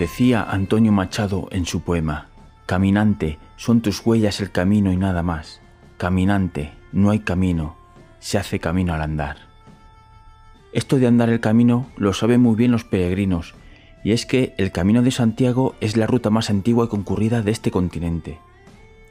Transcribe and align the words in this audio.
Decía 0.00 0.42
Antonio 0.42 0.92
Machado 0.92 1.48
en 1.50 1.66
su 1.66 1.82
poema, 1.82 2.28
Caminante, 2.64 3.38
son 3.56 3.82
tus 3.82 4.00
huellas 4.00 4.40
el 4.40 4.50
camino 4.50 4.94
y 4.94 4.96
nada 4.96 5.22
más. 5.22 5.60
Caminante, 5.98 6.72
no 6.90 7.10
hay 7.10 7.18
camino, 7.18 7.76
se 8.18 8.38
hace 8.38 8.60
camino 8.60 8.94
al 8.94 9.02
andar. 9.02 9.36
Esto 10.72 10.98
de 10.98 11.06
andar 11.06 11.28
el 11.28 11.40
camino 11.40 11.86
lo 11.98 12.14
saben 12.14 12.40
muy 12.40 12.56
bien 12.56 12.70
los 12.72 12.84
peregrinos, 12.84 13.54
y 14.02 14.12
es 14.12 14.24
que 14.24 14.54
el 14.56 14.72
Camino 14.72 15.02
de 15.02 15.10
Santiago 15.10 15.74
es 15.82 15.98
la 15.98 16.06
ruta 16.06 16.30
más 16.30 16.48
antigua 16.48 16.86
y 16.86 16.88
concurrida 16.88 17.42
de 17.42 17.50
este 17.50 17.70
continente. 17.70 18.38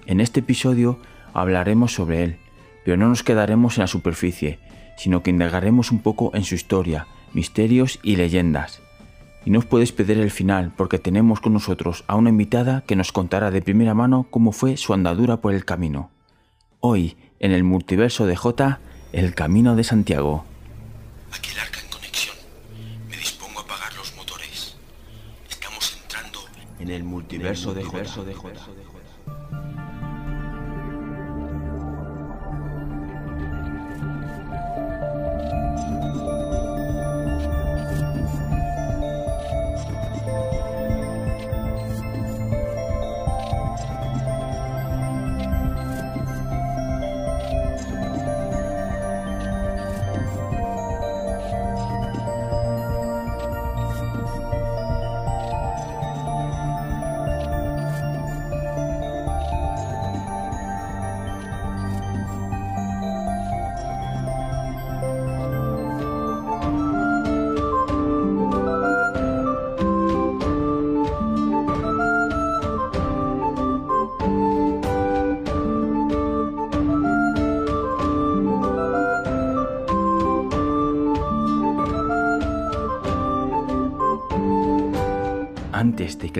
En 0.07 0.19
este 0.19 0.39
episodio 0.39 0.97
hablaremos 1.35 1.93
sobre 1.93 2.23
él, 2.23 2.37
pero 2.83 2.97
no 2.97 3.09
nos 3.09 3.21
quedaremos 3.21 3.77
en 3.77 3.81
la 3.81 3.87
superficie, 3.87 4.57
sino 4.97 5.21
que 5.21 5.29
indagaremos 5.29 5.91
un 5.91 5.99
poco 5.99 6.31
en 6.33 6.45
su 6.45 6.55
historia, 6.55 7.05
misterios 7.35 7.99
y 8.01 8.15
leyendas. 8.15 8.81
Y 9.49 9.51
no 9.51 9.57
os 9.57 9.65
puedes 9.65 9.91
perder 9.91 10.19
el 10.19 10.29
final 10.29 10.71
porque 10.77 10.99
tenemos 10.99 11.39
con 11.39 11.53
nosotros 11.53 12.03
a 12.05 12.15
una 12.15 12.29
invitada 12.29 12.83
que 12.85 12.95
nos 12.95 13.11
contará 13.11 13.49
de 13.49 13.63
primera 13.63 13.95
mano 13.95 14.27
cómo 14.29 14.51
fue 14.51 14.77
su 14.77 14.93
andadura 14.93 15.37
por 15.37 15.55
el 15.55 15.65
camino. 15.65 16.11
Hoy, 16.81 17.17
en 17.39 17.51
el 17.51 17.63
multiverso 17.63 18.27
de 18.27 18.35
J, 18.35 18.79
el 19.11 19.33
Camino 19.33 19.75
de 19.75 19.83
Santiago. 19.83 20.45
Aquí 21.31 21.49
el 21.49 21.61
arca 21.61 21.79
en 21.79 21.89
conexión. 21.89 22.35
Me 23.09 23.17
dispongo 23.17 23.61
a 23.61 23.63
apagar 23.63 23.91
los 23.95 24.15
motores. 24.15 24.75
Estamos 25.49 25.97
entrando 25.99 26.41
En 26.77 26.91
el 26.91 27.03
multiverso 27.03 27.73
de 27.73 27.83
J. 27.83 28.03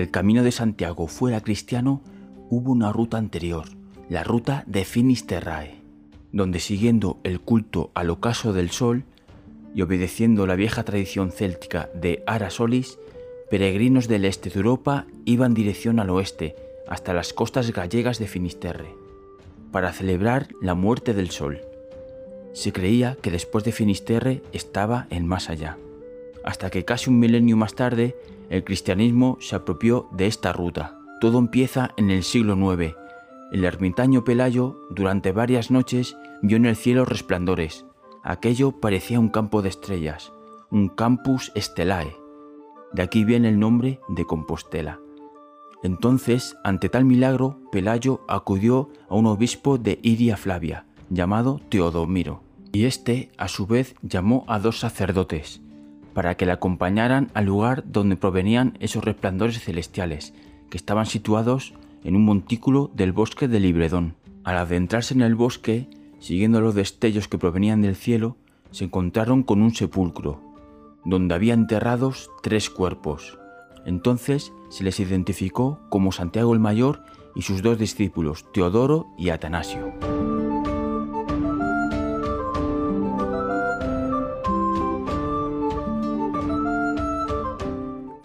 el 0.00 0.10
Camino 0.10 0.42
de 0.42 0.52
Santiago 0.52 1.06
fuera 1.06 1.40
cristiano, 1.40 2.02
hubo 2.48 2.72
una 2.72 2.92
ruta 2.92 3.18
anterior, 3.18 3.66
la 4.08 4.24
ruta 4.24 4.64
de 4.66 4.84
Finisterrae, 4.84 5.80
donde 6.32 6.58
siguiendo 6.58 7.18
el 7.22 7.40
culto 7.40 7.90
al 7.94 8.10
ocaso 8.10 8.52
del 8.52 8.70
sol 8.70 9.04
y 9.74 9.82
obedeciendo 9.82 10.46
la 10.46 10.56
vieja 10.56 10.82
tradición 10.84 11.30
céltica 11.32 11.90
de 11.94 12.22
Ara 12.26 12.50
Solis, 12.50 12.98
peregrinos 13.50 14.08
del 14.08 14.24
este 14.24 14.50
de 14.50 14.56
Europa 14.56 15.06
iban 15.24 15.54
dirección 15.54 16.00
al 16.00 16.10
oeste, 16.10 16.56
hasta 16.88 17.12
las 17.12 17.32
costas 17.32 17.72
gallegas 17.72 18.18
de 18.18 18.26
Finisterre, 18.26 18.94
para 19.70 19.92
celebrar 19.92 20.48
la 20.60 20.74
muerte 20.74 21.14
del 21.14 21.30
sol. 21.30 21.60
Se 22.52 22.72
creía 22.72 23.16
que 23.20 23.30
después 23.30 23.62
de 23.64 23.72
Finisterre 23.72 24.42
estaba 24.52 25.06
el 25.10 25.24
más 25.24 25.50
allá, 25.50 25.78
hasta 26.44 26.70
que 26.70 26.84
casi 26.84 27.10
un 27.10 27.18
milenio 27.18 27.56
más 27.56 27.74
tarde 27.74 28.16
el 28.50 28.64
cristianismo 28.64 29.38
se 29.40 29.56
apropió 29.56 30.08
de 30.12 30.26
esta 30.26 30.52
ruta. 30.52 30.98
Todo 31.20 31.38
empieza 31.38 31.92
en 31.96 32.10
el 32.10 32.24
siglo 32.24 32.54
IX. 32.54 32.94
El 33.52 33.64
ermitaño 33.64 34.24
Pelayo, 34.24 34.80
durante 34.90 35.32
varias 35.32 35.70
noches, 35.70 36.16
vio 36.42 36.56
en 36.56 36.66
el 36.66 36.76
cielo 36.76 37.04
resplandores. 37.04 37.84
Aquello 38.22 38.72
parecía 38.72 39.20
un 39.20 39.28
campo 39.28 39.62
de 39.62 39.68
estrellas, 39.68 40.32
un 40.70 40.88
campus 40.88 41.52
estelae. 41.54 42.16
De 42.92 43.02
aquí 43.02 43.24
viene 43.24 43.48
el 43.48 43.58
nombre 43.58 44.00
de 44.08 44.24
Compostela. 44.24 45.00
Entonces, 45.82 46.56
ante 46.64 46.88
tal 46.88 47.04
milagro, 47.04 47.60
Pelayo 47.72 48.20
acudió 48.28 48.90
a 49.08 49.14
un 49.14 49.26
obispo 49.26 49.78
de 49.78 49.98
Iria 50.02 50.36
Flavia, 50.36 50.86
llamado 51.08 51.60
Teodomiro, 51.70 52.42
y 52.72 52.84
este, 52.84 53.30
a 53.38 53.48
su 53.48 53.66
vez, 53.66 53.94
llamó 54.02 54.44
a 54.48 54.58
dos 54.58 54.80
sacerdotes, 54.80 55.62
para 56.14 56.36
que 56.36 56.46
le 56.46 56.52
acompañaran 56.52 57.30
al 57.34 57.46
lugar 57.46 57.84
donde 57.86 58.16
provenían 58.16 58.76
esos 58.80 59.04
resplandores 59.04 59.60
celestiales, 59.60 60.34
que 60.70 60.76
estaban 60.76 61.06
situados 61.06 61.74
en 62.04 62.16
un 62.16 62.24
montículo 62.24 62.90
del 62.94 63.12
bosque 63.12 63.48
de 63.48 63.60
Libredón. 63.60 64.14
Al 64.44 64.56
adentrarse 64.56 65.14
en 65.14 65.22
el 65.22 65.34
bosque, 65.34 65.88
siguiendo 66.18 66.60
los 66.60 66.74
destellos 66.74 67.28
que 67.28 67.38
provenían 67.38 67.82
del 67.82 67.96
cielo, 67.96 68.36
se 68.70 68.84
encontraron 68.84 69.42
con 69.42 69.62
un 69.62 69.74
sepulcro, 69.74 70.40
donde 71.04 71.34
había 71.34 71.54
enterrados 71.54 72.30
tres 72.42 72.70
cuerpos. 72.70 73.38
Entonces 73.84 74.52
se 74.68 74.84
les 74.84 75.00
identificó 75.00 75.80
como 75.88 76.12
Santiago 76.12 76.52
el 76.54 76.60
Mayor 76.60 77.02
y 77.34 77.42
sus 77.42 77.62
dos 77.62 77.78
discípulos, 77.78 78.44
Teodoro 78.52 79.08
y 79.18 79.30
Atanasio. 79.30 80.39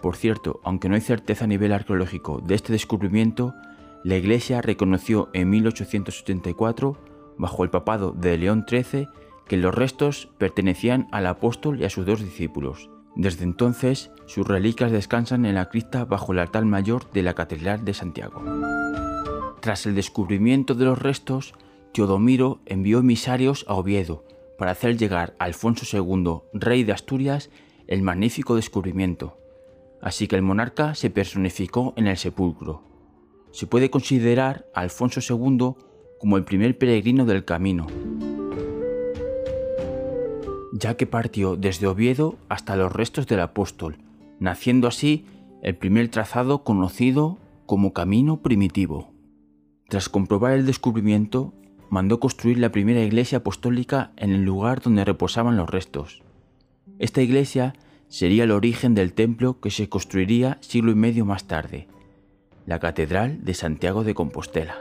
Por 0.06 0.14
cierto, 0.14 0.60
aunque 0.62 0.88
no 0.88 0.94
hay 0.94 1.00
certeza 1.00 1.46
a 1.46 1.48
nivel 1.48 1.72
arqueológico 1.72 2.40
de 2.40 2.54
este 2.54 2.72
descubrimiento, 2.72 3.54
la 4.04 4.14
Iglesia 4.14 4.62
reconoció 4.62 5.30
en 5.32 5.50
1874, 5.50 6.96
bajo 7.38 7.64
el 7.64 7.70
papado 7.70 8.12
de 8.12 8.38
León 8.38 8.66
XIII, 8.68 9.08
que 9.48 9.56
los 9.56 9.74
restos 9.74 10.28
pertenecían 10.38 11.08
al 11.10 11.26
apóstol 11.26 11.80
y 11.80 11.86
a 11.86 11.90
sus 11.90 12.06
dos 12.06 12.20
discípulos. 12.20 12.88
Desde 13.16 13.42
entonces, 13.42 14.12
sus 14.26 14.46
reliquias 14.46 14.92
descansan 14.92 15.44
en 15.44 15.56
la 15.56 15.70
cripta 15.70 16.04
bajo 16.04 16.30
el 16.30 16.38
altar 16.38 16.64
mayor 16.66 17.10
de 17.10 17.24
la 17.24 17.34
Catedral 17.34 17.84
de 17.84 17.92
Santiago. 17.92 18.44
Tras 19.58 19.86
el 19.86 19.96
descubrimiento 19.96 20.76
de 20.76 20.84
los 20.84 21.02
restos, 21.02 21.52
Teodomiro 21.92 22.60
envió 22.64 23.00
emisarios 23.00 23.64
a 23.66 23.74
Oviedo 23.74 24.22
para 24.56 24.70
hacer 24.70 24.96
llegar 24.96 25.34
a 25.40 25.46
Alfonso 25.46 25.84
II, 25.92 26.42
rey 26.52 26.84
de 26.84 26.92
Asturias, 26.92 27.50
el 27.88 28.02
magnífico 28.02 28.54
descubrimiento. 28.54 29.38
Así 30.06 30.28
que 30.28 30.36
el 30.36 30.42
monarca 30.42 30.94
se 30.94 31.10
personificó 31.10 31.92
en 31.96 32.06
el 32.06 32.16
sepulcro. 32.16 32.80
Se 33.50 33.66
puede 33.66 33.90
considerar 33.90 34.64
a 34.72 34.82
Alfonso 34.82 35.18
II 35.18 35.74
como 36.20 36.36
el 36.36 36.44
primer 36.44 36.78
peregrino 36.78 37.24
del 37.24 37.44
camino, 37.44 37.88
ya 40.72 40.96
que 40.96 41.08
partió 41.08 41.56
desde 41.56 41.88
Oviedo 41.88 42.36
hasta 42.48 42.76
los 42.76 42.92
restos 42.92 43.26
del 43.26 43.40
apóstol, 43.40 43.98
naciendo 44.38 44.86
así 44.86 45.26
el 45.60 45.74
primer 45.74 46.08
trazado 46.08 46.62
conocido 46.62 47.38
como 47.66 47.92
camino 47.92 48.42
primitivo. 48.42 49.12
Tras 49.88 50.08
comprobar 50.08 50.52
el 50.52 50.66
descubrimiento, 50.66 51.52
mandó 51.90 52.20
construir 52.20 52.58
la 52.58 52.70
primera 52.70 53.02
iglesia 53.02 53.38
apostólica 53.38 54.12
en 54.16 54.30
el 54.30 54.44
lugar 54.44 54.82
donde 54.82 55.04
reposaban 55.04 55.56
los 55.56 55.68
restos. 55.68 56.22
Esta 57.00 57.22
iglesia 57.22 57.74
sería 58.08 58.44
el 58.44 58.50
origen 58.50 58.94
del 58.94 59.12
templo 59.12 59.60
que 59.60 59.70
se 59.70 59.88
construiría 59.88 60.58
siglo 60.60 60.92
y 60.92 60.94
medio 60.94 61.24
más 61.24 61.46
tarde, 61.46 61.88
la 62.66 62.78
Catedral 62.78 63.44
de 63.44 63.54
Santiago 63.54 64.04
de 64.04 64.14
Compostela. 64.14 64.78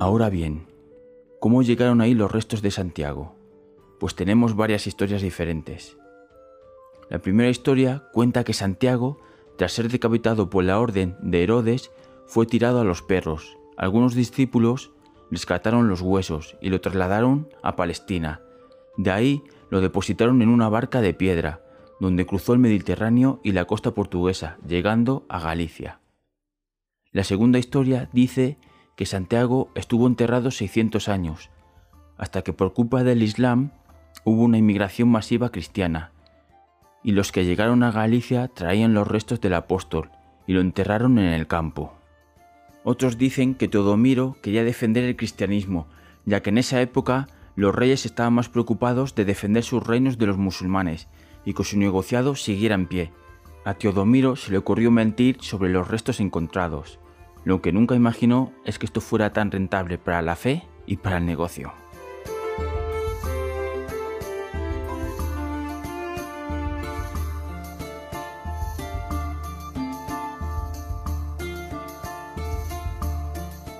Ahora 0.00 0.28
bien, 0.28 0.66
¿cómo 1.40 1.62
llegaron 1.62 2.00
ahí 2.02 2.14
los 2.14 2.30
restos 2.30 2.60
de 2.60 2.70
Santiago? 2.70 3.34
Pues 3.98 4.14
tenemos 4.14 4.54
varias 4.54 4.86
historias 4.86 5.22
diferentes. 5.22 5.96
La 7.08 7.20
primera 7.20 7.48
historia 7.48 8.04
cuenta 8.12 8.44
que 8.44 8.52
Santiago 8.52 9.18
tras 9.56 9.72
ser 9.72 9.88
decapitado 9.88 10.50
por 10.50 10.64
la 10.64 10.78
orden 10.78 11.16
de 11.20 11.42
Herodes, 11.42 11.90
fue 12.26 12.46
tirado 12.46 12.80
a 12.80 12.84
los 12.84 13.02
perros. 13.02 13.56
Algunos 13.76 14.14
discípulos 14.14 14.92
rescataron 15.30 15.88
los 15.88 16.00
huesos 16.00 16.56
y 16.60 16.70
lo 16.70 16.80
trasladaron 16.80 17.48
a 17.62 17.76
Palestina. 17.76 18.40
De 18.96 19.10
ahí 19.10 19.42
lo 19.70 19.80
depositaron 19.80 20.42
en 20.42 20.48
una 20.48 20.68
barca 20.68 21.00
de 21.00 21.14
piedra, 21.14 21.60
donde 22.00 22.26
cruzó 22.26 22.52
el 22.52 22.58
Mediterráneo 22.58 23.40
y 23.42 23.52
la 23.52 23.64
costa 23.64 23.92
portuguesa, 23.92 24.58
llegando 24.66 25.24
a 25.28 25.40
Galicia. 25.40 26.00
La 27.12 27.24
segunda 27.24 27.58
historia 27.58 28.08
dice 28.12 28.58
que 28.96 29.06
Santiago 29.06 29.70
estuvo 29.74 30.06
enterrado 30.06 30.50
600 30.50 31.08
años, 31.08 31.50
hasta 32.16 32.42
que 32.42 32.52
por 32.52 32.72
culpa 32.72 33.04
del 33.04 33.22
Islam 33.22 33.72
hubo 34.24 34.42
una 34.42 34.58
inmigración 34.58 35.08
masiva 35.08 35.50
cristiana, 35.50 36.12
y 37.04 37.12
los 37.12 37.30
que 37.30 37.44
llegaron 37.44 37.82
a 37.84 37.92
Galicia 37.92 38.48
traían 38.48 38.94
los 38.94 39.06
restos 39.06 39.40
del 39.40 39.54
apóstol 39.54 40.10
y 40.46 40.54
lo 40.54 40.60
enterraron 40.60 41.18
en 41.18 41.26
el 41.26 41.46
campo. 41.46 41.92
Otros 42.82 43.18
dicen 43.18 43.54
que 43.54 43.68
Teodomiro 43.68 44.36
quería 44.42 44.64
defender 44.64 45.04
el 45.04 45.16
cristianismo, 45.16 45.86
ya 46.24 46.42
que 46.42 46.50
en 46.50 46.58
esa 46.58 46.80
época 46.80 47.28
los 47.56 47.74
reyes 47.74 48.04
estaban 48.04 48.32
más 48.32 48.48
preocupados 48.48 49.14
de 49.14 49.24
defender 49.24 49.62
sus 49.62 49.86
reinos 49.86 50.18
de 50.18 50.26
los 50.26 50.38
musulmanes 50.38 51.06
y 51.44 51.54
que 51.54 51.62
su 51.62 51.78
negociado 51.78 52.34
siguiera 52.34 52.74
en 52.74 52.86
pie. 52.86 53.12
A 53.64 53.74
Teodomiro 53.74 54.34
se 54.36 54.50
le 54.50 54.58
ocurrió 54.58 54.90
mentir 54.90 55.38
sobre 55.40 55.70
los 55.70 55.88
restos 55.88 56.20
encontrados. 56.20 56.98
Lo 57.44 57.60
que 57.60 57.72
nunca 57.72 57.94
imaginó 57.94 58.52
es 58.64 58.78
que 58.78 58.86
esto 58.86 59.00
fuera 59.00 59.32
tan 59.32 59.50
rentable 59.50 59.98
para 59.98 60.22
la 60.22 60.36
fe 60.36 60.64
y 60.86 60.96
para 60.96 61.18
el 61.18 61.26
negocio. 61.26 61.83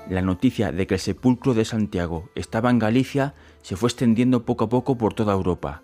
La 0.09 0.21
noticia 0.21 0.71
de 0.71 0.87
que 0.87 0.95
el 0.95 1.01
sepulcro 1.01 1.55
de 1.55 1.65
Santiago 1.65 2.29
estaba 2.35 2.71
en 2.71 2.79
Galicia 2.79 3.35
se 3.63 3.77
fue 3.77 3.89
extendiendo 3.89 4.45
poco 4.45 4.65
a 4.65 4.69
poco 4.69 4.99
por 4.99 5.15
toda 5.15 5.33
Europa, 5.33 5.83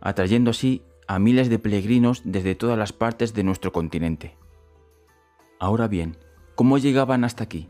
atrayendo 0.00 0.52
así 0.52 0.82
a 1.08 1.18
miles 1.18 1.50
de 1.50 1.58
peregrinos 1.58 2.22
desde 2.24 2.54
todas 2.54 2.78
las 2.78 2.92
partes 2.92 3.34
de 3.34 3.42
nuestro 3.42 3.72
continente. 3.72 4.36
Ahora 5.58 5.88
bien, 5.88 6.16
¿cómo 6.54 6.78
llegaban 6.78 7.24
hasta 7.24 7.42
aquí? 7.42 7.68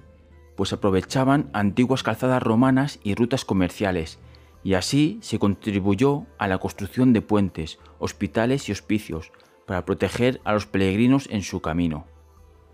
Pues 0.54 0.74
aprovechaban 0.74 1.48
antiguas 1.54 2.02
calzadas 2.02 2.42
romanas 2.42 3.00
y 3.02 3.14
rutas 3.14 3.46
comerciales, 3.46 4.18
y 4.62 4.74
así 4.74 5.18
se 5.22 5.38
contribuyó 5.38 6.26
a 6.36 6.46
la 6.46 6.58
construcción 6.58 7.14
de 7.14 7.22
puentes, 7.22 7.78
hospitales 7.98 8.68
y 8.68 8.72
hospicios 8.72 9.32
para 9.66 9.86
proteger 9.86 10.42
a 10.44 10.52
los 10.52 10.66
peregrinos 10.66 11.26
en 11.30 11.42
su 11.42 11.62
camino. 11.62 12.04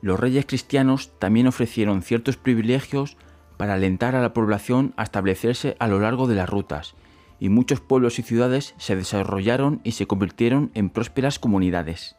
Los 0.02 0.20
reyes 0.20 0.46
cristianos 0.46 1.12
también 1.18 1.46
ofrecieron 1.46 2.02
ciertos 2.02 2.36
privilegios 2.36 3.16
para 3.56 3.74
alentar 3.74 4.14
a 4.14 4.20
la 4.20 4.32
población 4.32 4.92
a 4.96 5.02
establecerse 5.02 5.76
a 5.78 5.88
lo 5.88 5.98
largo 5.98 6.26
de 6.26 6.34
las 6.34 6.48
rutas, 6.48 6.94
y 7.40 7.48
muchos 7.48 7.80
pueblos 7.80 8.18
y 8.18 8.22
ciudades 8.22 8.74
se 8.78 8.96
desarrollaron 8.96 9.80
y 9.84 9.92
se 9.92 10.06
convirtieron 10.06 10.70
en 10.74 10.90
prósperas 10.90 11.38
comunidades. 11.38 12.16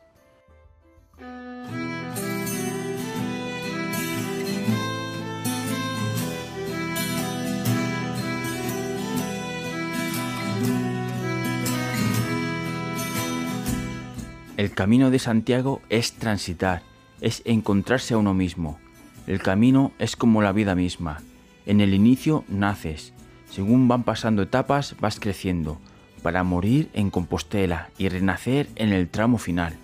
El 14.57 14.71
camino 14.71 15.12
de 15.12 15.19
Santiago 15.19 15.81
es 15.89 16.13
transitar, 16.13 16.81
es 17.21 17.41
encontrarse 17.45 18.13
a 18.13 18.17
uno 18.17 18.33
mismo. 18.33 18.79
El 19.25 19.41
camino 19.41 19.91
es 19.99 20.15
como 20.15 20.41
la 20.41 20.51
vida 20.51 20.75
misma. 20.75 21.21
En 21.65 21.81
el 21.81 21.93
inicio 21.93 22.45
naces, 22.47 23.13
según 23.49 23.87
van 23.87 24.03
pasando 24.03 24.41
etapas 24.41 24.95
vas 24.99 25.19
creciendo, 25.19 25.79
para 26.21 26.43
morir 26.43 26.89
en 26.93 27.09
Compostela 27.09 27.89
y 27.97 28.09
renacer 28.09 28.67
en 28.75 28.91
el 28.91 29.09
tramo 29.09 29.37
final. 29.37 29.75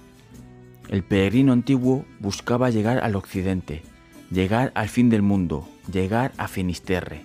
El 0.90 1.04
peregrino 1.04 1.54
antiguo 1.54 2.06
buscaba 2.20 2.70
llegar 2.70 3.00
al 3.00 3.16
occidente, 3.16 3.84
llegar 4.32 4.72
al 4.76 4.90
fin 4.90 5.10
del 5.10 5.22
mundo, 5.22 5.68
llegar 5.92 6.34
a 6.38 6.48
Finisterre, 6.48 7.24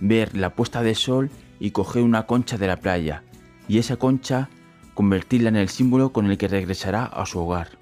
ver 0.00 0.36
la 0.36 0.54
puesta 0.54 0.82
de 0.82 0.94
sol 0.94 1.30
y 1.60 1.70
coger 1.70 2.02
una 2.02 2.26
concha 2.26 2.58
de 2.58 2.66
la 2.66 2.76
playa, 2.76 3.22
y 3.68 3.78
esa 3.78 3.96
concha 3.96 4.48
convertirla 4.94 5.48
en 5.48 5.56
el 5.56 5.68
símbolo 5.68 6.12
con 6.12 6.30
el 6.30 6.38
que 6.38 6.48
regresará 6.48 7.04
a 7.04 7.24
su 7.26 7.38
hogar. 7.38 7.81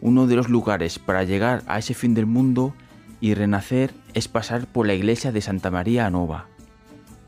Uno 0.00 0.26
de 0.26 0.36
los 0.36 0.48
lugares 0.48 0.98
para 0.98 1.24
llegar 1.24 1.62
a 1.66 1.78
ese 1.78 1.94
fin 1.94 2.14
del 2.14 2.26
mundo 2.26 2.74
y 3.20 3.34
renacer 3.34 3.92
es 4.14 4.28
pasar 4.28 4.66
por 4.66 4.86
la 4.86 4.94
iglesia 4.94 5.32
de 5.32 5.40
Santa 5.40 5.70
María 5.70 6.08
Nova, 6.10 6.46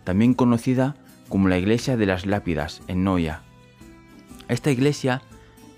también 0.05 0.35
conocida 0.35 0.95
como 1.29 1.49
la 1.49 1.59
iglesia 1.59 1.97
de 1.97 2.07
las 2.07 2.27
lápidas 2.27 2.83
en 2.87 3.05
Noia. 3.05 3.43
Esta 4.49 4.71
iglesia 4.71 5.23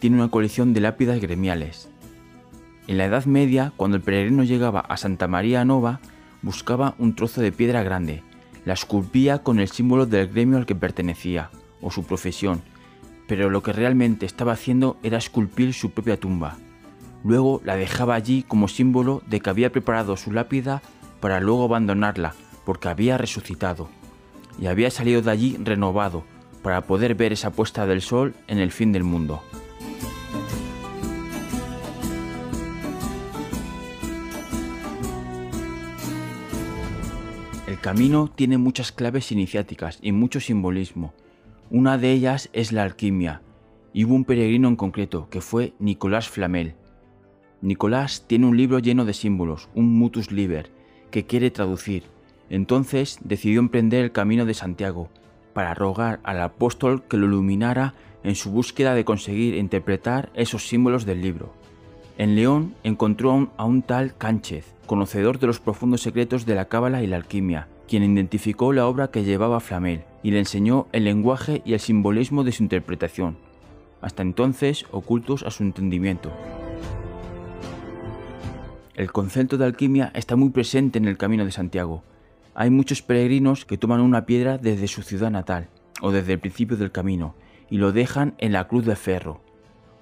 tiene 0.01 0.17
una 0.17 0.31
colección 0.31 0.75
de 0.75 0.81
lápidas 0.81 1.21
gremiales. 1.21 1.89
En 2.89 2.99
la 2.99 3.05
Edad 3.05 3.27
Media, 3.27 3.73
cuando 3.77 3.97
el 3.97 4.03
peregrino 4.03 4.45
llegaba 4.45 4.81
a 4.81 4.97
Santa 4.97 5.29
María 5.29 5.65
Nova, 5.65 6.01
buscaba 6.43 6.95
un 6.99 7.15
trozo 7.15 7.41
de 7.41 7.53
piedra 7.53 7.83
grande, 7.83 8.23
la 8.65 8.75
esculpía 8.75 9.43
con 9.43 9.61
el 9.61 9.69
símbolo 9.69 10.07
del 10.07 10.29
gremio 10.29 10.59
al 10.59 10.67
que 10.67 10.75
pertenecía, 10.75 11.51
o 11.81 11.91
su 11.91 12.05
profesión, 12.05 12.63
pero 13.29 13.51
lo 13.51 13.63
que 13.63 13.73
realmente 13.73 14.27
estaba 14.27 14.53
haciendo 14.53 14.99
era 15.03 15.19
esculpir 15.19 15.73
su 15.73 15.91
propia 15.91 16.19
tumba. 16.19 16.59
Luego 17.25 17.61
la 17.65 17.77
dejaba 17.77 18.15
allí 18.15 18.43
como 18.43 18.69
símbolo 18.69 19.23
de 19.27 19.41
que 19.41 19.51
había 19.51 19.71
preparado 19.71 20.17
su 20.17 20.33
lápida 20.33 20.83
para 21.21 21.41
luego 21.41 21.65
abandonarla, 21.65 22.35
porque 22.65 22.89
había 22.89 23.17
resucitado, 23.17 23.89
y 24.61 24.67
había 24.67 24.91
salido 24.91 25.23
de 25.23 25.31
allí 25.31 25.57
renovado, 25.63 26.25
para 26.63 26.83
poder 26.83 27.15
ver 27.15 27.33
esa 27.33 27.51
puesta 27.51 27.87
del 27.87 28.03
sol 28.03 28.35
en 28.49 28.59
el 28.59 28.73
fin 28.73 28.93
del 28.93 29.05
mundo. 29.05 29.43
El 37.67 37.79
camino 37.81 38.29
tiene 38.29 38.59
muchas 38.59 38.93
claves 38.93 39.33
iniciáticas 39.33 39.99
y 40.03 40.13
mucho 40.13 40.41
simbolismo. 40.41 41.15
Una 41.71 41.99
de 41.99 42.13
ellas 42.13 42.51
es 42.53 42.71
la 42.71 42.83
alquimia, 42.83 43.43
y 43.93 44.05
hubo 44.05 44.15
un 44.15 44.25
peregrino 44.25 44.69
en 44.69 44.77
concreto, 44.77 45.29
que 45.31 45.41
fue 45.41 45.73
Nicolás 45.79 46.29
Flamel. 46.29 46.75
Nicolás 47.63 48.25
tiene 48.27 48.47
un 48.47 48.57
libro 48.57 48.81
lleno 48.81 49.05
de 49.05 49.15
símbolos, 49.15 49.69
un 49.75 49.97
mutus 49.97 50.33
liber, 50.33 50.71
que 51.13 51.27
quiere 51.27 51.53
traducir. 51.53 52.03
Entonces 52.51 53.19
decidió 53.23 53.61
emprender 53.61 54.05
el 54.05 54.11
camino 54.11 54.45
de 54.45 54.55
Santiago, 54.55 55.09
para 55.53 55.75
rogar 55.75 56.19
al 56.25 56.41
apóstol 56.41 57.05
que 57.05 57.17
lo 57.17 57.27
iluminara 57.27 57.95
en 58.25 58.35
su 58.35 58.51
búsqueda 58.51 58.95
de 58.95 59.05
conseguir 59.05 59.55
interpretar 59.55 60.31
esos 60.35 60.67
símbolos 60.67 61.07
del 61.07 61.23
libro. 61.23 61.53
En 62.19 62.35
León 62.35 62.75
encontró 62.83 63.51
a 63.57 63.65
un 63.65 63.83
tal 63.83 64.17
Cánchez, 64.17 64.75
conocedor 64.87 65.39
de 65.39 65.47
los 65.47 65.61
profundos 65.61 66.03
secretos 66.03 66.47
de 66.47 66.55
la 66.55 66.67
cábala 66.67 67.03
y 67.03 67.07
la 67.07 67.17
alquimia, 67.17 67.69
quien 67.87 68.03
identificó 68.03 68.73
la 68.73 68.87
obra 68.87 69.11
que 69.11 69.25
llevaba 69.25 69.61
Flamel 69.61 70.03
y 70.23 70.31
le 70.33 70.41
enseñó 70.41 70.89
el 70.93 71.05
lenguaje 71.05 71.63
y 71.65 71.75
el 71.75 71.81
simbolismo 71.81 72.43
de 72.43 72.53
su 72.53 72.63
interpretación, 72.63 73.37
hasta 74.01 74.23
entonces 74.23 74.85
ocultos 74.91 75.43
a 75.45 75.51
su 75.51 75.63
entendimiento. 75.63 76.33
El 78.95 79.11
concepto 79.11 79.57
de 79.57 79.65
alquimia 79.65 80.13
está 80.15 80.37
muy 80.37 80.51
presente 80.51 80.99
en 80.99 81.07
el 81.07 81.17
Camino 81.17 81.47
de 81.47 81.51
Santiago. 81.51 82.03
Hay 82.55 82.69
muchos 82.69 83.01
peregrinos 83.01 83.65
que 83.65 83.79
toman 83.79 84.03
una 84.03 84.27
piedra 84.27 84.59
desde 84.59 84.87
su 84.87 85.01
ciudad 85.03 85.31
natal 85.31 85.71
o 86.03 86.13
desde 86.13 86.35
el 86.35 86.41
principio 86.41 86.77
del 86.77 86.93
camino 86.93 87.35
y 87.71 87.79
lo 87.79 87.93
dejan 87.93 88.35
en 88.37 88.53
la 88.53 88.69
cruz 88.69 88.85
de 88.85 88.95
ferro. 88.95 89.41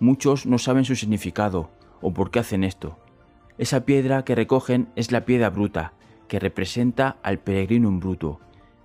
Muchos 0.01 0.45
no 0.45 0.59
saben 0.59 0.85
su 0.85 0.97
significado 0.97 1.71
o 2.01 2.13
por 2.13 2.33
qué 2.33 2.41
hacen 2.41 2.65
esto. 2.65 2.99
Esa 3.59 3.85
piedra 3.85 4.25
que 4.25 4.35
recogen 4.35 4.89
es 4.97 5.13
la 5.13 5.25
piedra 5.25 5.51
bruta, 5.51 5.93
que 6.27 6.41
representa 6.41 7.19
al 7.23 7.39
peregrino 7.39 7.89
en 7.89 8.01
bruto, 8.01 8.41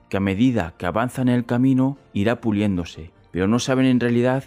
que 0.10 0.18
a 0.18 0.20
medida 0.20 0.76
que 0.78 0.86
avanza 0.86 1.24
en 1.24 1.30
el 1.30 1.46
camino 1.46 1.98
irá 2.14 2.42
puliéndose, 2.42 3.12
pero 3.32 3.48
no 3.48 3.58
saben 3.58 3.88
en 3.88 4.00
realidad 4.00 4.44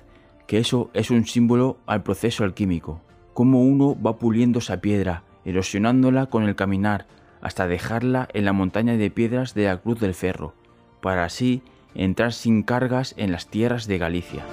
que 0.46 0.58
eso 0.58 0.90
es 0.94 1.10
un 1.10 1.26
símbolo 1.26 1.78
al 1.86 2.04
proceso 2.04 2.44
alquímico, 2.44 3.00
cómo 3.34 3.62
uno 3.62 4.00
va 4.00 4.18
puliendo 4.18 4.60
esa 4.60 4.80
piedra, 4.80 5.24
erosionándola 5.48 6.26
con 6.26 6.44
el 6.44 6.54
caminar, 6.54 7.06
hasta 7.40 7.66
dejarla 7.66 8.28
en 8.34 8.44
la 8.44 8.52
montaña 8.52 8.96
de 8.96 9.10
piedras 9.10 9.54
de 9.54 9.64
la 9.64 9.78
Cruz 9.78 9.98
del 9.98 10.14
Ferro, 10.14 10.54
para 11.00 11.24
así 11.24 11.62
entrar 11.94 12.32
sin 12.32 12.62
cargas 12.62 13.14
en 13.16 13.32
las 13.32 13.48
tierras 13.48 13.86
de 13.86 13.98
Galicia. 13.98 14.44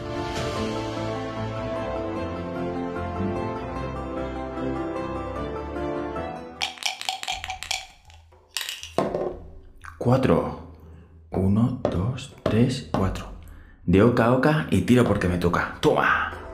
Cuatro. 9.97 10.61
Uno, 11.31 11.81
dos, 11.91 12.35
tres, 12.43 12.89
cuatro. 12.91 13.25
De 13.85 14.01
oca 14.01 14.25
a 14.25 14.33
oca 14.33 14.67
y 14.69 14.81
tiro 14.81 15.03
porque 15.03 15.27
me 15.27 15.37
toca. 15.37 15.77
¡Toma! 15.81 16.44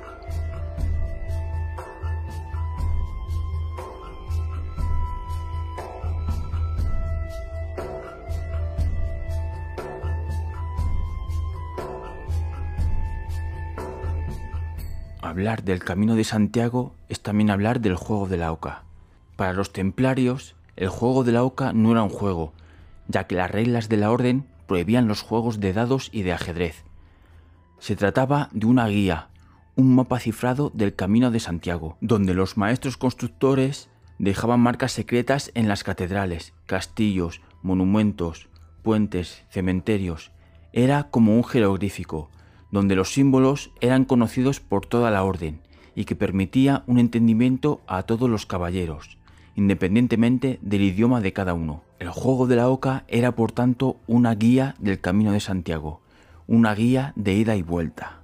Hablar 15.31 15.63
del 15.63 15.81
camino 15.81 16.15
de 16.15 16.25
Santiago 16.25 16.93
es 17.07 17.21
también 17.21 17.51
hablar 17.51 17.79
del 17.79 17.95
juego 17.95 18.27
de 18.27 18.35
la 18.35 18.51
oca. 18.51 18.83
Para 19.37 19.53
los 19.53 19.71
templarios, 19.71 20.55
el 20.75 20.89
juego 20.89 21.23
de 21.23 21.31
la 21.31 21.45
oca 21.45 21.71
no 21.71 21.93
era 21.93 22.03
un 22.03 22.09
juego, 22.09 22.51
ya 23.07 23.27
que 23.27 23.35
las 23.35 23.49
reglas 23.49 23.87
de 23.87 23.95
la 23.95 24.11
orden 24.11 24.45
prohibían 24.67 25.07
los 25.07 25.21
juegos 25.21 25.61
de 25.61 25.71
dados 25.71 26.09
y 26.11 26.23
de 26.23 26.33
ajedrez. 26.33 26.83
Se 27.79 27.95
trataba 27.95 28.49
de 28.51 28.65
una 28.65 28.87
guía, 28.87 29.29
un 29.77 29.95
mapa 29.95 30.19
cifrado 30.19 30.69
del 30.73 30.95
Camino 30.95 31.31
de 31.31 31.39
Santiago, 31.39 31.95
donde 32.01 32.33
los 32.33 32.57
maestros 32.57 32.97
constructores 32.97 33.87
dejaban 34.19 34.59
marcas 34.59 34.91
secretas 34.91 35.49
en 35.55 35.69
las 35.69 35.85
catedrales, 35.85 36.51
castillos, 36.65 37.39
monumentos, 37.61 38.49
puentes, 38.83 39.45
cementerios. 39.49 40.33
Era 40.73 41.03
como 41.03 41.37
un 41.37 41.45
jeroglífico, 41.45 42.29
donde 42.71 42.95
los 42.95 43.13
símbolos 43.13 43.71
eran 43.81 44.05
conocidos 44.05 44.59
por 44.59 44.85
toda 44.85 45.11
la 45.11 45.23
orden 45.23 45.59
y 45.95 46.05
que 46.05 46.15
permitía 46.15 46.83
un 46.87 46.99
entendimiento 46.99 47.81
a 47.85 48.03
todos 48.03 48.29
los 48.29 48.45
caballeros, 48.45 49.17
independientemente 49.55 50.57
del 50.61 50.81
idioma 50.81 51.21
de 51.21 51.33
cada 51.33 51.53
uno. 51.53 51.83
El 51.99 52.09
juego 52.09 52.47
de 52.47 52.55
la 52.55 52.69
oca 52.69 53.03
era 53.07 53.35
por 53.35 53.51
tanto 53.51 53.97
una 54.07 54.33
guía 54.35 54.75
del 54.79 55.01
Camino 55.01 55.33
de 55.33 55.41
Santiago, 55.41 56.01
una 56.47 56.73
guía 56.73 57.13
de 57.15 57.33
ida 57.33 57.55
y 57.55 57.61
vuelta. 57.61 58.21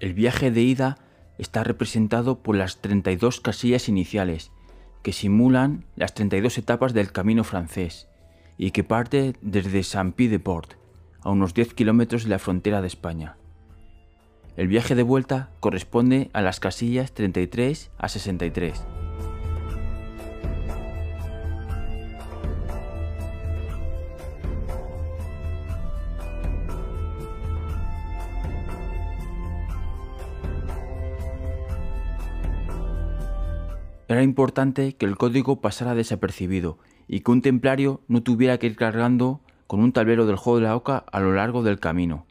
El 0.00 0.14
viaje 0.14 0.50
de 0.50 0.62
ida 0.62 0.98
está 1.38 1.64
representado 1.64 2.40
por 2.40 2.56
las 2.56 2.80
32 2.80 3.40
casillas 3.40 3.88
iniciales, 3.88 4.50
que 5.02 5.12
simulan 5.12 5.84
las 5.96 6.14
32 6.14 6.58
etapas 6.58 6.92
del 6.92 7.12
camino 7.12 7.44
francés, 7.44 8.08
y 8.58 8.72
que 8.72 8.84
parte 8.84 9.34
desde 9.40 9.82
Saint-Pied-de-Port, 9.82 10.74
a 11.20 11.30
unos 11.30 11.54
10 11.54 11.74
kilómetros 11.74 12.24
de 12.24 12.30
la 12.30 12.38
frontera 12.38 12.80
de 12.80 12.88
España. 12.88 13.36
El 14.54 14.68
viaje 14.68 14.94
de 14.94 15.02
vuelta 15.02 15.48
corresponde 15.60 16.28
a 16.34 16.42
las 16.42 16.60
casillas 16.60 17.12
33 17.12 17.90
a 17.96 18.08
63. 18.08 18.84
Era 34.06 34.22
importante 34.22 34.94
que 34.96 35.06
el 35.06 35.16
código 35.16 35.62
pasara 35.62 35.94
desapercibido 35.94 36.76
y 37.08 37.20
que 37.20 37.30
un 37.30 37.40
templario 37.40 38.02
no 38.08 38.22
tuviera 38.22 38.58
que 38.58 38.66
ir 38.66 38.76
cargando 38.76 39.40
con 39.66 39.80
un 39.80 39.92
tablero 39.92 40.26
del 40.26 40.36
juego 40.36 40.58
de 40.58 40.66
la 40.66 40.76
oca 40.76 40.98
a 41.10 41.20
lo 41.20 41.32
largo 41.32 41.62
del 41.62 41.80
camino. 41.80 42.26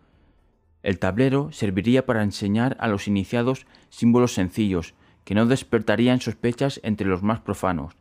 El 0.84 0.98
tablero 0.98 1.52
serviría 1.52 2.06
para 2.06 2.24
enseñar 2.24 2.76
a 2.80 2.88
los 2.88 3.08
iniciados 3.08 3.66
símbolos 3.90 4.34
sencillos 4.34 4.96
que 5.24 5.36
no 5.36 5.46
despertarían 5.46 6.22
sospechas 6.22 6.80
entre 6.84 7.08
los 7.08 7.22
más 7.22 7.40
profanos 7.40 7.94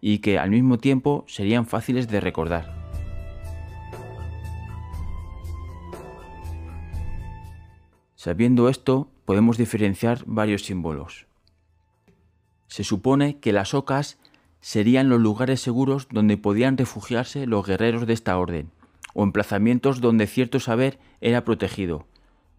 y 0.00 0.18
que 0.18 0.38
al 0.38 0.50
mismo 0.50 0.78
tiempo 0.78 1.24
serían 1.26 1.66
fáciles 1.66 2.08
de 2.08 2.20
recordar. 2.20 2.86
Sabiendo 8.14 8.68
esto, 8.68 9.08
podemos 9.24 9.56
diferenciar 9.56 10.22
varios 10.26 10.64
símbolos. 10.64 11.26
Se 12.66 12.84
supone 12.84 13.38
que 13.38 13.52
las 13.52 13.72
ocas 13.72 14.18
serían 14.60 15.08
los 15.08 15.20
lugares 15.20 15.60
seguros 15.60 16.08
donde 16.10 16.36
podían 16.36 16.76
refugiarse 16.76 17.46
los 17.46 17.64
guerreros 17.64 18.06
de 18.06 18.12
esta 18.12 18.36
orden, 18.36 18.70
o 19.14 19.22
emplazamientos 19.22 20.00
donde 20.00 20.26
cierto 20.26 20.60
saber 20.60 20.98
era 21.20 21.44
protegido. 21.44 22.06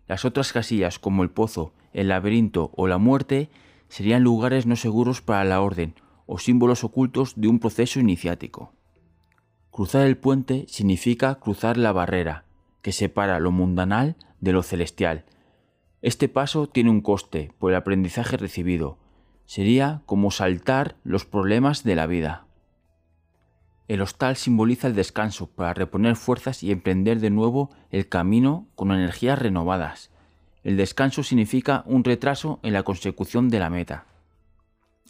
Las 0.07 0.25
otras 0.25 0.53
casillas, 0.53 0.99
como 0.99 1.23
el 1.23 1.29
pozo, 1.29 1.73
el 1.93 2.09
laberinto 2.09 2.71
o 2.75 2.87
la 2.87 2.97
muerte, 2.97 3.49
serían 3.89 4.23
lugares 4.23 4.65
no 4.65 4.75
seguros 4.75 5.21
para 5.21 5.43
la 5.43 5.61
orden, 5.61 5.95
o 6.25 6.39
símbolos 6.39 6.83
ocultos 6.83 7.33
de 7.35 7.47
un 7.47 7.59
proceso 7.59 7.99
iniciático. 7.99 8.73
Cruzar 9.71 10.05
el 10.05 10.17
puente 10.17 10.65
significa 10.67 11.35
cruzar 11.35 11.77
la 11.77 11.91
barrera, 11.91 12.45
que 12.81 12.91
separa 12.91 13.39
lo 13.39 13.51
mundanal 13.51 14.15
de 14.41 14.53
lo 14.53 14.63
celestial. 14.63 15.25
Este 16.01 16.29
paso 16.29 16.67
tiene 16.67 16.89
un 16.89 17.01
coste 17.01 17.51
por 17.59 17.71
el 17.71 17.77
aprendizaje 17.77 18.37
recibido, 18.37 18.97
Sería 19.47 20.01
como 20.05 20.29
saltar 20.29 20.97
los 21.05 21.23
problemas 21.23 21.85
de 21.85 21.95
la 21.95 22.05
vida. 22.05 22.46
El 23.87 24.01
hostal 24.01 24.35
simboliza 24.35 24.87
el 24.87 24.95
descanso 24.95 25.47
para 25.47 25.73
reponer 25.73 26.17
fuerzas 26.17 26.61
y 26.61 26.71
emprender 26.71 27.19
de 27.21 27.29
nuevo 27.29 27.69
el 27.89 28.09
camino 28.09 28.67
con 28.75 28.91
energías 28.91 29.39
renovadas. 29.39 30.11
El 30.63 30.75
descanso 30.75 31.23
significa 31.23 31.83
un 31.85 32.03
retraso 32.03 32.59
en 32.63 32.73
la 32.73 32.83
consecución 32.83 33.47
de 33.47 33.59
la 33.59 33.69
meta. 33.69 34.05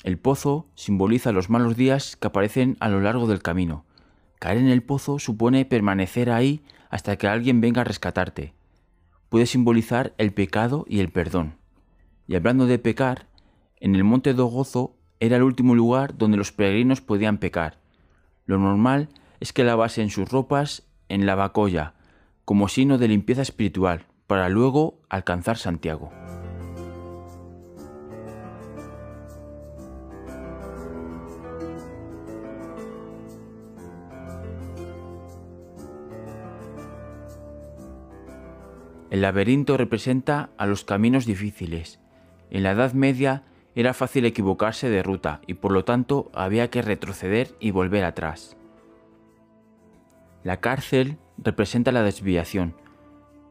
El 0.04 0.20
pozo 0.20 0.68
simboliza 0.76 1.32
los 1.32 1.50
malos 1.50 1.76
días 1.76 2.16
que 2.16 2.28
aparecen 2.28 2.78
a 2.80 2.88
lo 2.88 3.02
largo 3.02 3.26
del 3.26 3.42
camino. 3.42 3.84
Caer 4.38 4.60
en 4.60 4.68
el 4.68 4.84
pozo 4.84 5.18
supone 5.18 5.66
permanecer 5.66 6.30
ahí 6.30 6.62
hasta 6.92 7.18
que 7.18 7.28
alguien 7.28 7.62
venga 7.62 7.82
a 7.82 7.86
rescatarte. 7.86 8.54
Puede 9.30 9.48
simbolizar 9.48 10.14
el 10.20 10.34
pecado 10.34 10.86
y 10.88 11.00
el 11.00 11.10
perdón. 11.10 11.56
Y 12.28 12.36
hablando 12.36 12.68
de 12.68 12.78
pecar, 12.78 13.26
en 13.80 13.96
el 13.96 14.04
monte 14.04 14.36
do 14.36 14.46
Gozo 14.46 14.96
era 15.20 15.38
el 15.38 15.44
último 15.44 15.74
lugar 15.74 16.16
donde 16.16 16.38
los 16.38 16.52
peregrinos 16.52 17.02
podían 17.02 17.40
pecar. 17.40 17.80
Lo 18.48 18.58
normal 18.58 19.10
es 19.42 19.52
que 19.52 19.66
lavasen 19.66 20.10
sus 20.10 20.32
ropas 20.32 20.88
en 21.10 21.26
la 21.26 21.36
bacolla, 21.36 21.94
como 22.46 22.70
signo 22.70 22.98
de 22.98 23.10
limpieza 23.10 23.42
espiritual, 23.42 24.06
para 24.26 24.48
luego 24.48 25.02
alcanzar 25.10 25.58
Santiago. 25.58 26.12
El 39.10 39.22
laberinto 39.22 39.76
representa 39.76 40.52
a 40.58 40.66
los 40.68 40.86
caminos 40.86 41.26
difíciles. 41.26 42.00
En 42.50 42.64
la 42.64 42.72
Edad 42.72 42.94
Media 42.94 43.44
era 43.78 43.94
fácil 43.94 44.26
equivocarse 44.26 44.90
de 44.90 45.04
ruta 45.04 45.40
y 45.46 45.54
por 45.54 45.72
lo 45.72 45.86
tanto 45.86 46.32
había 46.34 46.72
que 46.72 46.82
retroceder 46.82 47.54
y 47.60 47.70
volver 47.70 48.06
atrás. 48.06 48.58
La 50.44 50.60
cárcel 50.60 51.20
representa 51.38 51.92
la 51.92 52.02
desviación. 52.02 52.74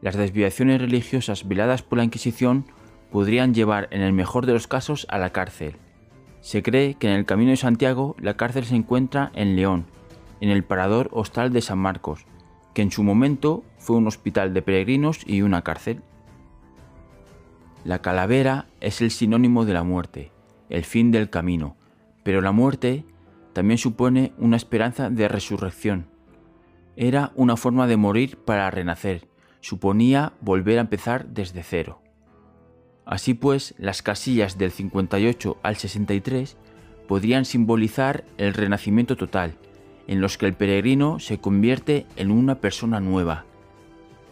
Las 0.01 0.17
desviaciones 0.17 0.81
religiosas 0.81 1.47
veladas 1.47 1.81
por 1.81 1.97
la 1.97 2.03
Inquisición 2.03 2.65
podrían 3.09 3.53
llevar 3.53 3.87
en 3.91 4.01
el 4.01 4.11
mejor 4.11 4.45
de 4.45 4.51
los 4.51 4.67
casos 4.67 5.07
a 5.09 5.17
la 5.17 5.29
cárcel. 5.29 5.77
Se 6.41 6.61
cree 6.61 6.95
que 6.95 7.07
en 7.07 7.13
el 7.13 7.25
Camino 7.25 7.51
de 7.51 7.57
Santiago 7.57 8.17
la 8.19 8.35
cárcel 8.35 8.65
se 8.65 8.75
encuentra 8.75 9.31
en 9.33 9.55
León, 9.55 9.85
en 10.41 10.49
el 10.49 10.65
parador 10.65 11.07
hostal 11.13 11.53
de 11.53 11.61
San 11.61 11.79
Marcos, 11.79 12.25
que 12.73 12.81
en 12.81 12.91
su 12.91 13.01
momento 13.01 13.63
fue 13.77 13.95
un 13.95 14.07
hospital 14.07 14.53
de 14.53 14.61
peregrinos 14.61 15.21
y 15.25 15.41
una 15.41 15.61
cárcel. 15.61 16.01
La 17.87 18.01
calavera 18.01 18.67
es 18.81 19.01
el 19.01 19.11
sinónimo 19.11 19.63
de 19.63 19.71
la 19.71 19.83
muerte, 19.83 20.33
el 20.69 20.83
fin 20.83 21.09
del 21.09 21.29
camino, 21.29 21.77
pero 22.21 22.41
la 22.41 22.51
muerte 22.51 23.05
también 23.53 23.77
supone 23.77 24.33
una 24.37 24.57
esperanza 24.57 25.09
de 25.09 25.29
resurrección. 25.29 26.07
Era 26.97 27.31
una 27.35 27.55
forma 27.55 27.87
de 27.87 27.95
morir 27.95 28.39
para 28.39 28.69
renacer, 28.71 29.29
suponía 29.61 30.33
volver 30.41 30.79
a 30.79 30.81
empezar 30.81 31.27
desde 31.27 31.63
cero. 31.63 32.01
Así 33.05 33.33
pues, 33.33 33.73
las 33.77 34.01
casillas 34.01 34.57
del 34.57 34.71
58 34.71 35.55
al 35.63 35.77
63 35.77 36.57
podrían 37.07 37.45
simbolizar 37.45 38.25
el 38.37 38.53
renacimiento 38.53 39.15
total, 39.15 39.55
en 40.07 40.19
los 40.19 40.37
que 40.37 40.45
el 40.47 40.55
peregrino 40.55 41.19
se 41.19 41.37
convierte 41.37 42.05
en 42.17 42.31
una 42.31 42.59
persona 42.59 42.99
nueva. 42.99 43.45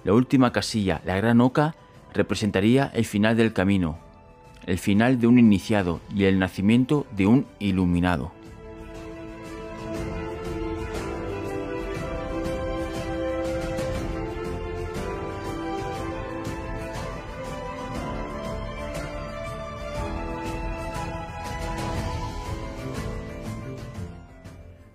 La 0.04 0.12
última 0.12 0.52
casilla, 0.52 1.02
la 1.06 1.16
gran 1.16 1.40
oca, 1.40 1.74
representaría 2.16 2.90
el 2.94 3.06
final 3.06 3.36
del 3.36 3.54
camino, 3.54 4.00
el 4.66 4.80
final 4.80 5.20
de 5.20 5.28
un 5.28 5.38
iniciado 5.38 6.00
y 6.16 6.24
el 6.24 6.40
nacimiento 6.40 7.06
de 7.16 7.28
un 7.28 7.46
iluminado. 7.60 8.32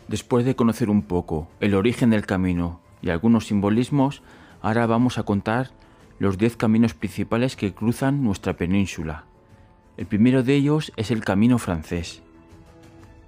Después 0.08 0.44
de 0.44 0.56
conocer 0.56 0.90
un 0.90 1.02
poco 1.02 1.48
el 1.60 1.74
origen 1.74 2.10
del 2.10 2.26
camino 2.26 2.80
y 3.00 3.10
algunos 3.10 3.46
simbolismos, 3.46 4.22
ahora 4.60 4.86
vamos 4.86 5.18
a 5.18 5.22
contar 5.22 5.70
los 6.20 6.36
diez 6.36 6.54
caminos 6.54 6.92
principales 6.92 7.56
que 7.56 7.72
cruzan 7.72 8.22
nuestra 8.22 8.52
península. 8.52 9.24
El 9.96 10.04
primero 10.04 10.42
de 10.42 10.54
ellos 10.54 10.92
es 10.96 11.10
el 11.10 11.24
Camino 11.24 11.58
francés. 11.58 12.22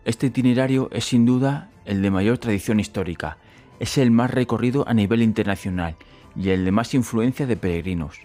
Este 0.05 0.27
itinerario 0.27 0.91
es 0.93 1.07
sin 1.07 1.25
duda 1.25 1.71
el 1.87 2.03
de 2.03 2.11
mayor 2.11 2.37
tradición 2.37 2.81
histórica, 2.81 3.39
es 3.81 3.97
el 3.97 4.11
más 4.11 4.31
recorrido 4.31 4.87
a 4.87 4.93
nivel 4.93 5.23
internacional 5.23 5.97
y 6.37 6.51
el 6.51 6.67
de 6.67 6.71
más 6.71 6.93
influencia 6.93 7.47
de 7.47 7.57
peregrinos. 7.57 8.21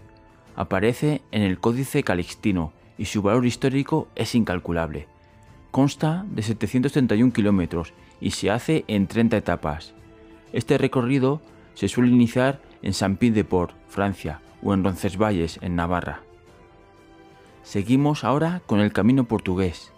Aparece 0.57 1.21
en 1.31 1.43
el 1.43 1.59
Códice 1.59 2.03
Calixtino 2.03 2.73
y 2.97 3.05
su 3.05 3.21
valor 3.21 3.45
histórico 3.45 4.09
es 4.15 4.35
incalculable. 4.35 5.07
Consta 5.71 6.25
de 6.29 6.43
731 6.43 7.31
kilómetros 7.31 7.93
y 8.19 8.31
se 8.31 8.51
hace 8.51 8.83
en 8.89 9.07
30 9.07 9.37
etapas. 9.37 9.93
Este 10.51 10.77
recorrido 10.77 11.41
se 11.73 11.87
suele 11.87 12.11
iniciar 12.11 12.61
en 12.81 12.93
Saint-Pied-de-Port, 12.93 13.73
Francia, 13.87 14.41
o 14.63 14.73
en 14.73 14.83
Roncesvalles, 14.83 15.59
en 15.61 15.75
Navarra. 15.75 16.21
Seguimos 17.63 18.23
ahora 18.23 18.61
con 18.65 18.79
el 18.79 18.93
camino 18.93 19.25
portugués. 19.25 19.91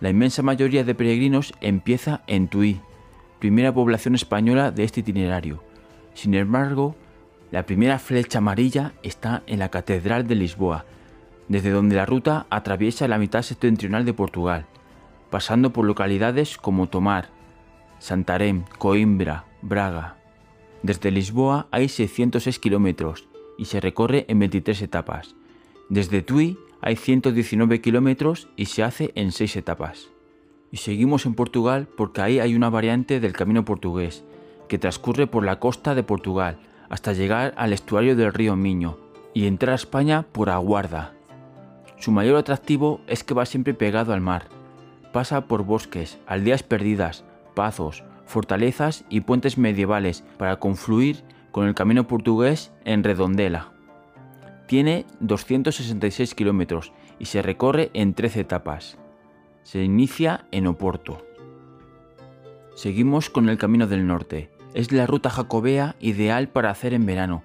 La 0.00 0.10
inmensa 0.10 0.42
mayoría 0.42 0.84
de 0.84 0.94
peregrinos 0.94 1.52
empieza 1.60 2.22
en 2.26 2.48
Tui, 2.48 2.80
primera 3.38 3.74
población 3.74 4.14
española 4.14 4.70
de 4.70 4.84
este 4.84 5.00
itinerario. 5.00 5.62
Sin 6.14 6.34
embargo, 6.34 6.94
la 7.50 7.66
primera 7.66 7.98
flecha 7.98 8.38
amarilla 8.38 8.92
está 9.02 9.42
en 9.46 9.58
la 9.58 9.70
Catedral 9.70 10.26
de 10.26 10.36
Lisboa, 10.36 10.84
desde 11.48 11.70
donde 11.70 11.96
la 11.96 12.06
ruta 12.06 12.46
atraviesa 12.48 13.08
la 13.08 13.18
mitad 13.18 13.42
septentrional 13.42 14.04
de 14.04 14.14
Portugal, 14.14 14.66
pasando 15.30 15.72
por 15.72 15.84
localidades 15.84 16.56
como 16.56 16.88
Tomar, 16.88 17.28
Santarém, 17.98 18.64
Coimbra, 18.78 19.46
Braga. 19.62 20.16
Desde 20.82 21.10
Lisboa 21.10 21.66
hay 21.72 21.88
606 21.88 22.58
kilómetros 22.58 23.29
y 23.60 23.66
se 23.66 23.78
recorre 23.78 24.24
en 24.28 24.38
23 24.38 24.80
etapas. 24.80 25.36
Desde 25.90 26.22
Tui 26.22 26.58
hay 26.80 26.96
119 26.96 27.82
kilómetros 27.82 28.48
y 28.56 28.64
se 28.64 28.82
hace 28.82 29.12
en 29.16 29.32
6 29.32 29.56
etapas. 29.56 30.08
Y 30.72 30.78
seguimos 30.78 31.26
en 31.26 31.34
Portugal 31.34 31.86
porque 31.94 32.22
ahí 32.22 32.40
hay 32.40 32.54
una 32.54 32.70
variante 32.70 33.20
del 33.20 33.34
camino 33.34 33.66
portugués, 33.66 34.24
que 34.66 34.78
transcurre 34.78 35.26
por 35.26 35.44
la 35.44 35.58
costa 35.58 35.94
de 35.94 36.02
Portugal 36.02 36.58
hasta 36.88 37.12
llegar 37.12 37.52
al 37.58 37.74
estuario 37.74 38.16
del 38.16 38.32
río 38.32 38.56
Miño 38.56 38.96
y 39.34 39.46
entrar 39.46 39.72
a 39.72 39.76
España 39.76 40.22
por 40.32 40.48
Aguarda. 40.48 41.12
Su 41.98 42.12
mayor 42.12 42.36
atractivo 42.36 43.02
es 43.08 43.24
que 43.24 43.34
va 43.34 43.44
siempre 43.44 43.74
pegado 43.74 44.14
al 44.14 44.22
mar. 44.22 44.48
Pasa 45.12 45.48
por 45.48 45.64
bosques, 45.64 46.18
aldeas 46.26 46.62
perdidas, 46.62 47.24
pazos, 47.54 48.04
fortalezas 48.24 49.04
y 49.10 49.20
puentes 49.20 49.58
medievales 49.58 50.24
para 50.38 50.58
confluir 50.58 51.24
con 51.50 51.66
el 51.66 51.74
camino 51.74 52.06
portugués 52.06 52.72
en 52.84 53.04
Redondela. 53.04 53.72
Tiene 54.66 55.04
266 55.20 56.34
kilómetros 56.34 56.92
y 57.18 57.26
se 57.26 57.42
recorre 57.42 57.90
en 57.92 58.14
13 58.14 58.40
etapas. 58.40 58.98
Se 59.62 59.82
inicia 59.82 60.46
en 60.52 60.66
Oporto. 60.66 61.26
Seguimos 62.74 63.30
con 63.30 63.48
el 63.48 63.58
Camino 63.58 63.86
del 63.86 64.06
Norte. 64.06 64.50
Es 64.72 64.92
la 64.92 65.06
ruta 65.06 65.28
jacobea 65.28 65.96
ideal 66.00 66.48
para 66.48 66.70
hacer 66.70 66.94
en 66.94 67.04
verano, 67.04 67.42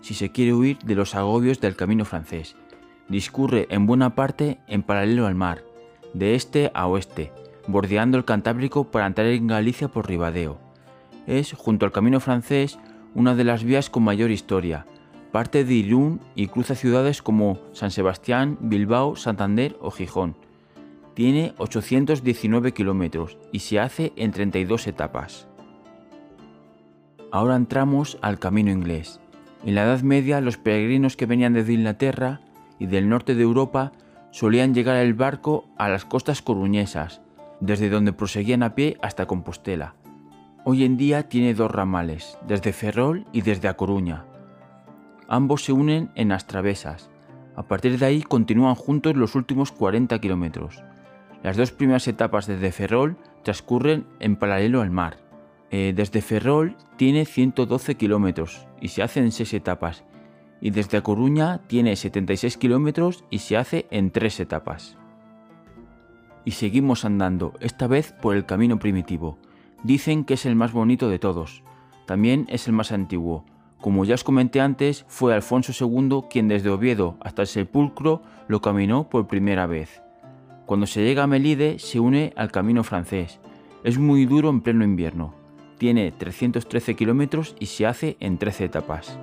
si 0.00 0.14
se 0.14 0.30
quiere 0.30 0.52
huir 0.52 0.78
de 0.78 0.94
los 0.94 1.14
agobios 1.14 1.60
del 1.60 1.74
camino 1.74 2.04
francés. 2.04 2.54
Discurre 3.08 3.66
en 3.70 3.86
buena 3.86 4.14
parte 4.14 4.58
en 4.68 4.82
paralelo 4.82 5.26
al 5.26 5.34
mar, 5.34 5.64
de 6.12 6.34
este 6.34 6.70
a 6.74 6.86
oeste, 6.86 7.32
bordeando 7.66 8.18
el 8.18 8.24
Cantábrico 8.24 8.90
para 8.90 9.06
entrar 9.06 9.26
en 9.28 9.46
Galicia 9.46 9.88
por 9.88 10.06
Ribadeo. 10.06 10.58
Es, 11.26 11.52
junto 11.54 11.86
al 11.86 11.92
camino 11.92 12.20
francés, 12.20 12.78
una 13.16 13.34
de 13.34 13.44
las 13.44 13.64
vías 13.64 13.88
con 13.88 14.04
mayor 14.04 14.30
historia. 14.30 14.84
Parte 15.32 15.64
de 15.64 15.72
Irún 15.72 16.20
y 16.34 16.48
cruza 16.48 16.74
ciudades 16.74 17.22
como 17.22 17.58
San 17.72 17.90
Sebastián, 17.90 18.58
Bilbao, 18.60 19.16
Santander 19.16 19.74
o 19.80 19.90
Gijón. 19.90 20.36
Tiene 21.14 21.54
819 21.56 22.72
kilómetros 22.72 23.38
y 23.52 23.60
se 23.60 23.80
hace 23.80 24.12
en 24.16 24.32
32 24.32 24.86
etapas. 24.86 25.48
Ahora 27.32 27.56
entramos 27.56 28.18
al 28.20 28.38
camino 28.38 28.70
inglés. 28.70 29.18
En 29.64 29.74
la 29.74 29.84
Edad 29.84 30.02
Media 30.02 30.42
los 30.42 30.58
peregrinos 30.58 31.16
que 31.16 31.24
venían 31.24 31.54
desde 31.54 31.72
Inglaterra 31.72 32.42
y 32.78 32.84
del 32.84 33.08
norte 33.08 33.34
de 33.34 33.42
Europa 33.42 33.92
solían 34.30 34.74
llegar 34.74 34.96
el 34.96 35.14
barco 35.14 35.64
a 35.78 35.88
las 35.88 36.04
costas 36.04 36.42
coruñesas, 36.42 37.22
desde 37.60 37.88
donde 37.88 38.12
proseguían 38.12 38.62
a 38.62 38.74
pie 38.74 38.98
hasta 39.00 39.24
Compostela. 39.24 39.94
Hoy 40.68 40.82
en 40.82 40.96
día 40.96 41.28
tiene 41.28 41.54
dos 41.54 41.70
ramales, 41.70 42.36
desde 42.44 42.72
Ferrol 42.72 43.24
y 43.30 43.42
desde 43.42 43.68
A 43.68 43.76
Coruña. 43.76 44.24
Ambos 45.28 45.62
se 45.62 45.72
unen 45.72 46.10
en 46.16 46.30
las 46.30 46.48
travesas. 46.48 47.08
A 47.54 47.62
partir 47.68 47.96
de 47.96 48.04
ahí 48.04 48.20
continúan 48.20 48.74
juntos 48.74 49.14
los 49.14 49.36
últimos 49.36 49.70
40 49.70 50.20
kilómetros. 50.20 50.82
Las 51.44 51.56
dos 51.56 51.70
primeras 51.70 52.08
etapas 52.08 52.48
desde 52.48 52.72
Ferrol 52.72 53.16
transcurren 53.44 54.08
en 54.18 54.34
paralelo 54.34 54.80
al 54.80 54.90
mar. 54.90 55.18
Eh, 55.70 55.92
desde 55.94 56.20
Ferrol 56.20 56.76
tiene 56.96 57.26
112 57.26 57.94
kilómetros 57.94 58.66
y 58.80 58.88
se 58.88 59.04
hace 59.04 59.20
en 59.20 59.30
6 59.30 59.54
etapas. 59.54 60.02
Y 60.60 60.70
desde 60.70 60.98
A 60.98 61.02
Coruña 61.02 61.58
tiene 61.68 61.94
76 61.94 62.56
kilómetros 62.56 63.24
y 63.30 63.38
se 63.38 63.56
hace 63.56 63.86
en 63.92 64.10
3 64.10 64.40
etapas 64.40 64.98
y 66.44 66.52
seguimos 66.52 67.04
andando, 67.04 67.54
esta 67.58 67.88
vez 67.88 68.12
por 68.12 68.36
el 68.36 68.46
camino 68.46 68.78
primitivo. 68.78 69.36
Dicen 69.86 70.24
que 70.24 70.34
es 70.34 70.46
el 70.46 70.56
más 70.56 70.72
bonito 70.72 71.08
de 71.08 71.20
todos. 71.20 71.62
También 72.06 72.46
es 72.48 72.66
el 72.66 72.72
más 72.72 72.90
antiguo. 72.90 73.44
Como 73.80 74.04
ya 74.04 74.16
os 74.16 74.24
comenté 74.24 74.60
antes, 74.60 75.04
fue 75.06 75.32
Alfonso 75.32 75.72
II 75.78 76.22
quien 76.28 76.48
desde 76.48 76.70
Oviedo 76.70 77.16
hasta 77.20 77.42
el 77.42 77.46
sepulcro 77.46 78.20
lo 78.48 78.60
caminó 78.60 79.08
por 79.08 79.28
primera 79.28 79.66
vez. 79.66 80.02
Cuando 80.66 80.88
se 80.88 81.04
llega 81.04 81.22
a 81.22 81.28
Melide 81.28 81.78
se 81.78 82.00
une 82.00 82.32
al 82.34 82.50
camino 82.50 82.82
francés. 82.82 83.38
Es 83.84 83.96
muy 83.96 84.26
duro 84.26 84.50
en 84.50 84.60
pleno 84.60 84.82
invierno. 84.82 85.34
Tiene 85.78 86.10
313 86.10 86.96
kilómetros 86.96 87.54
y 87.60 87.66
se 87.66 87.86
hace 87.86 88.16
en 88.18 88.38
13 88.38 88.64
etapas. 88.64 89.20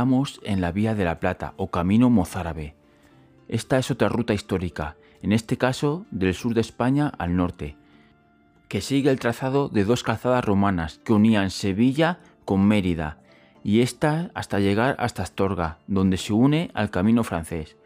En 0.00 0.62
la 0.62 0.72
Vía 0.72 0.94
de 0.94 1.04
la 1.04 1.20
Plata 1.20 1.52
o 1.58 1.70
Camino 1.70 2.08
Mozárabe. 2.08 2.74
Esta 3.48 3.76
es 3.76 3.90
otra 3.90 4.08
ruta 4.08 4.32
histórica, 4.32 4.96
en 5.20 5.32
este 5.32 5.58
caso 5.58 6.06
del 6.10 6.32
sur 6.32 6.54
de 6.54 6.62
España 6.62 7.12
al 7.18 7.36
norte, 7.36 7.76
que 8.68 8.80
sigue 8.80 9.10
el 9.10 9.20
trazado 9.20 9.68
de 9.68 9.84
dos 9.84 10.02
calzadas 10.02 10.42
romanas 10.42 11.00
que 11.04 11.12
unían 11.12 11.50
Sevilla 11.50 12.18
con 12.46 12.66
Mérida 12.66 13.18
y 13.62 13.82
esta 13.82 14.30
hasta 14.32 14.58
llegar 14.58 14.96
hasta 15.00 15.22
Astorga, 15.22 15.80
donde 15.86 16.16
se 16.16 16.32
une 16.32 16.70
al 16.72 16.88
camino 16.88 17.22
francés. 17.22 17.76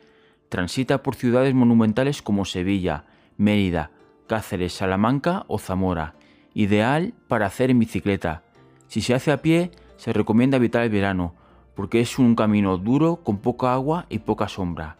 Transita 0.50 1.03
por 1.03 1.16
ciudades 1.16 1.53
monumentales 1.53 2.22
como 2.22 2.44
Sevilla, 2.44 3.07
Mérida, 3.38 3.90
Cáceres, 4.29 4.72
Salamanca 4.72 5.46
o 5.48 5.59
Zamora, 5.59 6.14
ideal 6.55 7.12
para 7.27 7.46
hacer 7.46 7.70
en 7.70 7.81
bicicleta. 7.81 8.44
Si 8.87 9.00
se 9.00 9.14
hace 9.14 9.33
a 9.33 9.42
pie, 9.42 9.72
se 9.96 10.12
recomienda 10.12 10.59
evitar 10.59 10.85
el 10.85 10.90
verano, 10.90 11.35
porque 11.74 12.00
es 12.00 12.18
un 12.18 12.34
camino 12.34 12.78
duro 12.78 13.16
con 13.16 13.38
poca 13.38 13.74
agua 13.74 14.06
y 14.08 14.20
poca 14.20 14.48
sombra. 14.48 14.96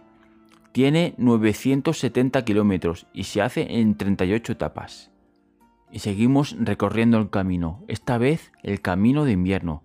Tiene 0.73 1.15
970 1.19 2.45
kilómetros 2.45 3.07
y 3.13 3.25
se 3.25 3.41
hace 3.43 3.79
en 3.81 3.97
38 3.97 4.53
etapas. 4.53 5.11
Y 5.93 6.01
seguimos 6.01 6.57
recorriendo 6.59 7.19
el 7.19 7.31
camino, 7.31 7.85
esta 7.87 8.19
vez 8.19 8.53
el 8.63 8.81
camino 8.81 9.25
de 9.25 9.33
invierno. 9.33 9.85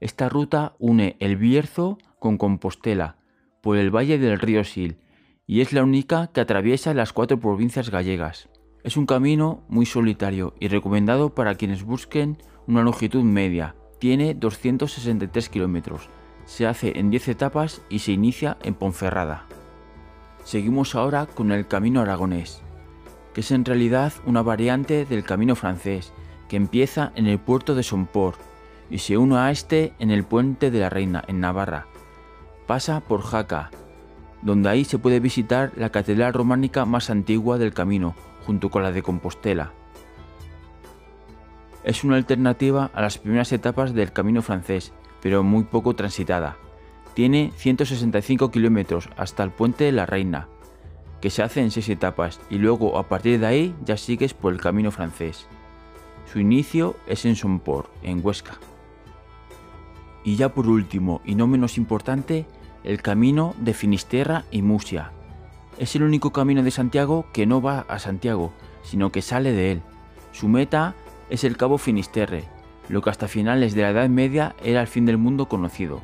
Esta 0.00 0.28
ruta 0.28 0.74
une 0.80 1.16
el 1.20 1.36
Bierzo 1.36 1.98
con 2.18 2.36
Compostela, 2.36 3.16
por 3.62 3.76
el 3.76 3.94
valle 3.94 4.18
del 4.18 4.40
río 4.40 4.64
Sil, 4.66 4.98
y 5.46 5.60
es 5.60 5.72
la 5.72 5.84
única 5.84 6.26
que 6.28 6.40
atraviesa 6.40 6.94
las 6.94 7.12
cuatro 7.12 7.38
provincias 7.38 7.90
gallegas. 7.90 8.48
Es 8.82 8.96
un 8.96 9.06
camino 9.06 9.62
muy 9.68 9.86
solitario 9.86 10.54
y 10.58 10.68
recomendado 10.68 11.34
para 11.34 11.54
quienes 11.54 11.84
busquen 11.84 12.38
una 12.66 12.82
longitud 12.82 13.22
media. 13.22 13.76
Tiene 14.00 14.34
263 14.34 15.48
kilómetros 15.48 16.10
se 16.46 16.66
hace 16.66 16.98
en 16.98 17.10
10 17.10 17.28
etapas 17.28 17.82
y 17.88 18.00
se 18.00 18.12
inicia 18.12 18.56
en 18.62 18.74
Ponferrada. 18.74 19.46
Seguimos 20.44 20.94
ahora 20.94 21.26
con 21.26 21.52
el 21.52 21.66
Camino 21.66 22.00
Aragonés, 22.00 22.62
que 23.32 23.40
es 23.40 23.50
en 23.50 23.64
realidad 23.64 24.12
una 24.26 24.42
variante 24.42 25.04
del 25.04 25.24
Camino 25.24 25.56
Francés, 25.56 26.12
que 26.48 26.56
empieza 26.56 27.12
en 27.14 27.26
el 27.26 27.38
puerto 27.38 27.74
de 27.74 27.82
Somport 27.82 28.38
y 28.90 28.98
se 28.98 29.16
une 29.16 29.36
a 29.36 29.50
este 29.50 29.94
en 29.98 30.10
el 30.10 30.24
Puente 30.24 30.70
de 30.70 30.80
la 30.80 30.90
Reina, 30.90 31.24
en 31.26 31.40
Navarra. 31.40 31.86
Pasa 32.66 33.00
por 33.00 33.22
Jaca, 33.22 33.70
donde 34.42 34.68
ahí 34.68 34.84
se 34.84 34.98
puede 34.98 35.20
visitar 35.20 35.72
la 35.76 35.90
catedral 35.90 36.34
románica 36.34 36.84
más 36.84 37.08
antigua 37.08 37.56
del 37.56 37.72
camino, 37.72 38.14
junto 38.46 38.70
con 38.70 38.82
la 38.82 38.92
de 38.92 39.02
Compostela. 39.02 39.72
Es 41.82 42.04
una 42.04 42.16
alternativa 42.16 42.90
a 42.94 43.02
las 43.02 43.18
primeras 43.18 43.52
etapas 43.52 43.94
del 43.94 44.12
camino 44.12 44.42
francés 44.42 44.92
pero 45.24 45.42
muy 45.42 45.64
poco 45.64 45.96
transitada. 45.96 46.58
Tiene 47.14 47.50
165 47.56 48.50
kilómetros 48.50 49.08
hasta 49.16 49.42
el 49.42 49.50
puente 49.50 49.84
de 49.84 49.92
la 49.92 50.04
Reina, 50.04 50.48
que 51.22 51.30
se 51.30 51.42
hace 51.42 51.62
en 51.62 51.70
seis 51.70 51.88
etapas 51.88 52.40
y 52.50 52.58
luego 52.58 52.98
a 52.98 53.08
partir 53.08 53.40
de 53.40 53.46
ahí 53.46 53.74
ya 53.86 53.96
sigues 53.96 54.34
por 54.34 54.52
el 54.52 54.60
camino 54.60 54.90
francés. 54.90 55.46
Su 56.30 56.40
inicio 56.40 56.96
es 57.06 57.24
en 57.24 57.36
Somport, 57.36 57.88
en 58.02 58.20
Huesca. 58.22 58.58
Y 60.24 60.36
ya 60.36 60.52
por 60.52 60.68
último 60.68 61.22
y 61.24 61.36
no 61.36 61.46
menos 61.46 61.78
importante, 61.78 62.44
el 62.82 63.00
camino 63.00 63.54
de 63.58 63.72
Finisterra 63.72 64.44
y 64.50 64.60
Musia, 64.60 65.10
Es 65.78 65.96
el 65.96 66.02
único 66.02 66.32
camino 66.32 66.62
de 66.62 66.70
Santiago 66.70 67.24
que 67.32 67.46
no 67.46 67.62
va 67.62 67.86
a 67.88 67.98
Santiago, 67.98 68.52
sino 68.82 69.10
que 69.10 69.22
sale 69.22 69.52
de 69.52 69.72
él. 69.72 69.82
Su 70.32 70.48
meta 70.48 70.94
es 71.30 71.44
el 71.44 71.56
Cabo 71.56 71.78
Finisterre, 71.78 72.44
lo 72.88 73.02
que 73.02 73.10
hasta 73.10 73.28
finales 73.28 73.74
de 73.74 73.82
la 73.82 73.90
Edad 73.90 74.08
Media 74.08 74.54
era 74.62 74.80
el 74.80 74.86
fin 74.86 75.06
del 75.06 75.18
mundo 75.18 75.48
conocido. 75.48 76.02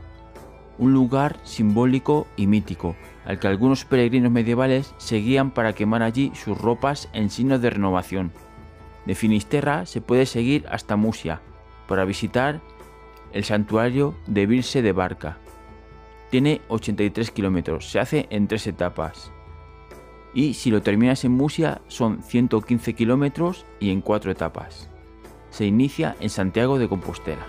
Un 0.78 0.92
lugar 0.92 1.36
simbólico 1.44 2.26
y 2.36 2.46
mítico, 2.46 2.96
al 3.24 3.38
que 3.38 3.48
algunos 3.48 3.84
peregrinos 3.84 4.32
medievales 4.32 4.94
seguían 4.96 5.50
para 5.50 5.74
quemar 5.74 6.02
allí 6.02 6.32
sus 6.34 6.56
ropas 6.56 7.08
en 7.12 7.30
signo 7.30 7.58
de 7.58 7.70
renovación. 7.70 8.32
De 9.04 9.14
Finisterra 9.14 9.86
se 9.86 10.00
puede 10.00 10.26
seguir 10.26 10.66
hasta 10.70 10.96
Musia, 10.96 11.40
para 11.86 12.04
visitar 12.04 12.60
el 13.32 13.44
santuario 13.44 14.14
de 14.26 14.46
Virse 14.46 14.82
de 14.82 14.92
Barca. 14.92 15.38
Tiene 16.30 16.60
83 16.68 17.30
kilómetros, 17.30 17.90
se 17.90 17.98
hace 17.98 18.26
en 18.30 18.48
tres 18.48 18.66
etapas. 18.66 19.32
Y 20.32 20.54
si 20.54 20.70
lo 20.70 20.80
terminas 20.80 21.24
en 21.24 21.32
Musia 21.32 21.80
son 21.88 22.22
115 22.22 22.94
kilómetros 22.94 23.66
y 23.80 23.90
en 23.90 24.00
cuatro 24.00 24.30
etapas. 24.30 24.89
Se 25.50 25.66
inicia 25.66 26.16
en 26.20 26.30
Santiago 26.30 26.78
de 26.78 26.88
Compostela. 26.88 27.46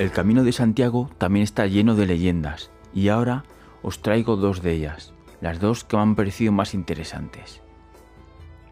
El 0.00 0.10
Camino 0.12 0.44
de 0.44 0.52
Santiago 0.52 1.10
también 1.18 1.44
está 1.44 1.66
lleno 1.66 1.94
de 1.94 2.06
leyendas 2.06 2.70
y 2.94 3.08
ahora 3.08 3.44
os 3.82 4.00
traigo 4.00 4.36
dos 4.36 4.62
de 4.62 4.72
ellas, 4.72 5.12
las 5.42 5.60
dos 5.60 5.84
que 5.84 5.96
me 5.96 6.02
han 6.02 6.14
parecido 6.16 6.52
más 6.52 6.72
interesantes. 6.72 7.60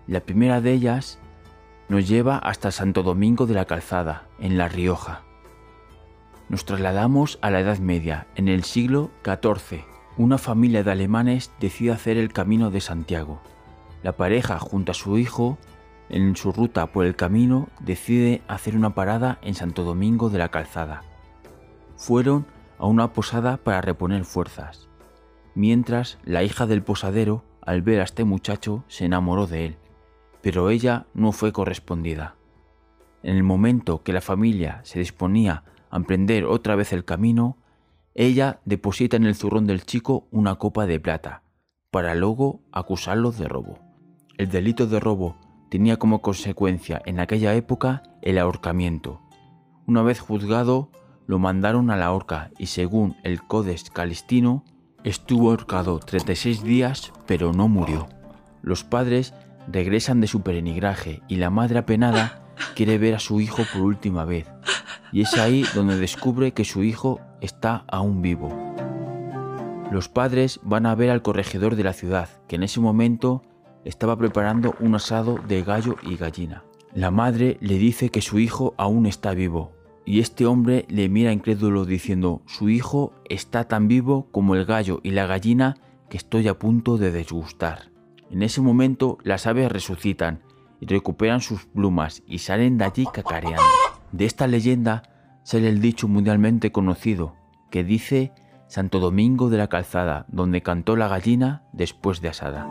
La 0.07 0.21
primera 0.21 0.63
de 0.63 0.73
ellas 0.73 1.19
nos 1.91 2.09
lleva 2.09 2.39
hasta 2.39 2.71
Santo 2.71 3.03
Domingo 3.03 3.45
de 3.45 3.53
la 3.53 3.67
Calzada, 3.67 4.27
en 4.41 4.57
La 4.57 4.69
Rioja. 4.69 5.28
Nos 6.49 6.65
trasladamos 6.65 7.39
a 7.43 7.51
la 7.51 7.61
Edad 7.61 7.79
Media, 7.79 8.27
en 8.35 8.49
el 8.49 8.65
siglo 8.65 9.11
XIV. 9.25 9.85
Una 10.17 10.39
familia 10.39 10.83
de 10.83 10.91
alemanes 10.91 11.53
decide 11.61 11.93
hacer 11.93 12.17
el 12.17 12.33
Camino 12.33 12.71
de 12.71 12.81
Santiago. 12.81 13.41
La 14.03 14.17
pareja, 14.17 14.59
junto 14.59 14.93
a 14.93 14.95
su 14.95 15.19
hijo, 15.19 15.59
en 16.09 16.37
su 16.37 16.53
ruta 16.53 16.87
por 16.87 17.05
el 17.05 17.17
camino, 17.17 17.69
decide 17.81 18.43
hacer 18.49 18.77
una 18.77 18.95
parada 18.95 19.39
en 19.43 19.55
Santo 19.55 19.85
Domingo 19.85 20.31
de 20.31 20.39
la 20.39 20.49
Calzada 20.49 21.03
fueron 21.99 22.47
a 22.79 22.87
una 22.87 23.13
posada 23.13 23.59
para 23.59 23.83
reponer 23.83 24.25
fuerzas, 24.25 24.89
mientras 25.55 26.19
la 26.25 26.45
hija 26.45 26.67
del 26.67 26.83
posadero, 26.83 27.45
al 27.61 27.83
ver 27.83 28.01
a 28.01 28.05
este 28.05 28.25
muchacho, 28.25 28.85
se 28.87 29.05
enamoró 29.05 29.47
de 29.47 29.67
él, 29.67 29.77
pero 30.41 30.71
ella 30.71 31.07
no 31.13 31.33
fue 31.33 31.53
correspondida. 31.53 32.37
En 33.25 33.37
el 33.37 33.43
momento 33.43 34.03
que 34.05 34.13
la 34.13 34.21
familia 34.21 34.81
se 34.85 35.01
disponía 35.01 35.65
a 35.91 35.97
emprender 35.97 36.45
otra 36.45 36.77
vez 36.77 36.93
el 36.93 37.05
camino, 37.05 37.57
ella 38.15 38.61
deposita 38.65 39.17
en 39.17 39.25
el 39.25 39.35
zurrón 39.35 39.67
del 39.67 39.85
chico 39.85 40.27
una 40.31 40.57
copa 40.57 40.87
de 40.87 40.99
plata, 40.99 41.43
para 41.91 42.15
luego 42.15 42.61
acusarlo 42.73 43.33
de 43.33 43.49
robo. 43.49 43.79
El 44.37 44.49
delito 44.49 44.87
de 44.87 45.01
robo 45.01 45.37
tenía 45.71 45.99
como 45.99 46.21
consecuencia 46.23 47.01
en 47.05 47.21
aquella 47.21 47.55
época 47.55 48.03
el 48.23 48.39
ahorcamiento. 48.39 49.21
Una 49.87 50.03
vez 50.03 50.21
juzgado, 50.21 50.91
lo 51.27 51.39
mandaron 51.39 51.91
a 51.91 51.97
la 51.97 52.13
horca 52.13 52.51
y 52.59 52.67
según 52.67 53.17
el 53.23 53.43
Codex 53.43 53.91
Calistino, 53.91 54.65
estuvo 55.05 55.51
ahorcado 55.51 55.99
36 55.99 56.63
días 56.63 57.13
pero 57.27 57.53
no 57.53 57.69
murió. 57.69 58.09
Los 58.63 58.85
padres 58.85 59.35
regresan 59.71 60.21
de 60.21 60.27
su 60.27 60.41
peregrinaje 60.43 61.23
y 61.29 61.37
la 61.37 61.51
madre 61.51 61.79
apenada 61.79 62.48
quiere 62.75 62.99
ver 62.99 63.15
a 63.15 63.19
su 63.19 63.41
hijo 63.41 63.63
por 63.73 63.83
última 63.83 64.25
vez. 64.25 64.47
Y 65.13 65.23
es 65.23 65.35
ahí 65.35 65.65
donde 65.75 65.97
descubre 65.97 66.53
que 66.53 66.65
su 66.65 66.83
hijo 66.83 67.21
está 67.41 67.85
aún 67.89 68.23
vivo. 68.23 68.49
Los 69.91 70.09
padres 70.09 70.61
van 70.63 70.87
a 70.87 70.95
ver 70.95 71.11
al 71.11 71.23
corregidor 71.23 71.75
de 71.77 71.85
la 71.85 71.95
ciudad, 71.95 72.29
que 72.47 72.57
en 72.57 72.63
ese 72.63 72.81
momento 72.81 73.43
estaba 73.85 74.17
preparando 74.19 74.75
un 74.81 74.95
asado 74.95 75.39
de 75.49 75.63
gallo 75.63 75.97
y 76.03 76.17
gallina. 76.17 76.63
La 76.93 77.11
madre 77.11 77.57
le 77.61 77.79
dice 77.79 78.11
que 78.11 78.21
su 78.21 78.39
hijo 78.39 78.75
aún 78.77 79.07
está 79.07 79.33
vivo, 79.33 79.73
y 80.05 80.21
este 80.21 80.47
hombre 80.47 80.87
le 80.89 81.09
mira 81.09 81.33
incrédulo 81.33 81.85
diciendo, 81.85 82.43
su 82.47 82.69
hijo 82.71 83.13
está 83.29 83.65
tan 83.65 83.89
vivo 83.89 84.29
como 84.31 84.55
el 84.55 84.65
gallo 84.65 85.01
y 85.03 85.11
la 85.11 85.27
gallina 85.27 85.77
que 86.09 86.17
estoy 86.17 86.49
a 86.49 86.59
punto 86.59 86.97
de 86.97 87.11
desgustar. 87.11 87.91
En 88.31 88.43
ese 88.43 88.61
momento 88.61 89.19
las 89.23 89.47
aves 89.47 89.71
resucitan 89.71 90.43
y 90.81 90.87
recuperan 90.87 91.41
sus 91.41 91.67
plumas 91.67 92.23
y 92.27 92.39
salen 92.39 92.79
de 92.79 92.85
allí 92.85 93.07
cacareando. 93.13 93.63
De 94.13 94.25
esta 94.25 94.47
leyenda 94.47 95.03
sale 95.43 95.69
el 95.69 95.81
dicho 95.81 96.09
mundialmente 96.09 96.73
conocido 96.73 97.35
que 97.71 97.85
dice 97.85 98.33
Santo 98.67 99.01
Domingo 99.01 99.51
de 99.51 99.59
la 99.59 99.69
Calzada, 99.69 100.27
donde 100.29 100.63
cantó 100.63 100.97
la 100.97 101.09
gallina 101.09 101.63
después 101.73 102.21
de 102.21 102.29
asada. 102.29 102.69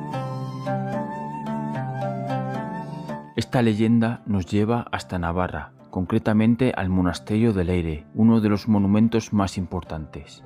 Esta 3.36 3.62
leyenda 3.62 4.24
nos 4.26 4.46
lleva 4.46 4.88
hasta 4.91 5.20
Navarra, 5.20 5.74
concretamente 5.91 6.74
al 6.76 6.89
monasterio 6.89 7.54
de 7.54 7.63
Leire, 7.63 8.06
uno 8.15 8.41
de 8.41 8.50
los 8.50 8.67
monumentos 8.67 9.34
más 9.34 9.58
importantes. 9.58 10.43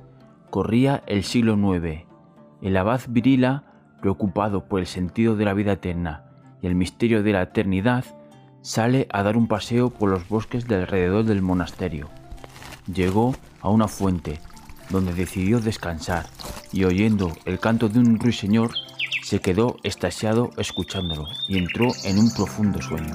Corría 0.50 1.02
el 1.06 1.22
siglo 1.22 1.54
IX. 1.54 2.06
El 2.60 2.76
abad 2.76 3.00
Virila, 3.08 3.64
preocupado 4.00 4.68
por 4.68 4.80
el 4.80 4.86
sentido 4.86 5.36
de 5.36 5.44
la 5.44 5.54
vida 5.54 5.72
eterna 5.72 6.31
y 6.62 6.66
el 6.66 6.74
misterio 6.74 7.22
de 7.22 7.32
la 7.32 7.42
eternidad, 7.42 8.04
sale 8.62 9.08
a 9.10 9.22
dar 9.22 9.36
un 9.36 9.48
paseo 9.48 9.90
por 9.90 10.08
los 10.08 10.28
bosques 10.28 10.66
de 10.68 10.76
alrededor 10.76 11.24
del 11.24 11.42
monasterio. 11.42 12.08
Llegó 12.92 13.34
a 13.60 13.68
una 13.68 13.88
fuente, 13.88 14.40
donde 14.88 15.12
decidió 15.12 15.60
descansar, 15.60 16.26
y 16.72 16.84
oyendo 16.84 17.32
el 17.44 17.58
canto 17.58 17.88
de 17.88 17.98
un 17.98 18.18
ruiseñor, 18.18 18.70
se 19.22 19.40
quedó 19.40 19.76
estasiado 19.82 20.50
escuchándolo 20.56 21.26
y 21.48 21.58
entró 21.58 21.88
en 22.04 22.18
un 22.18 22.32
profundo 22.32 22.80
sueño. 22.80 23.14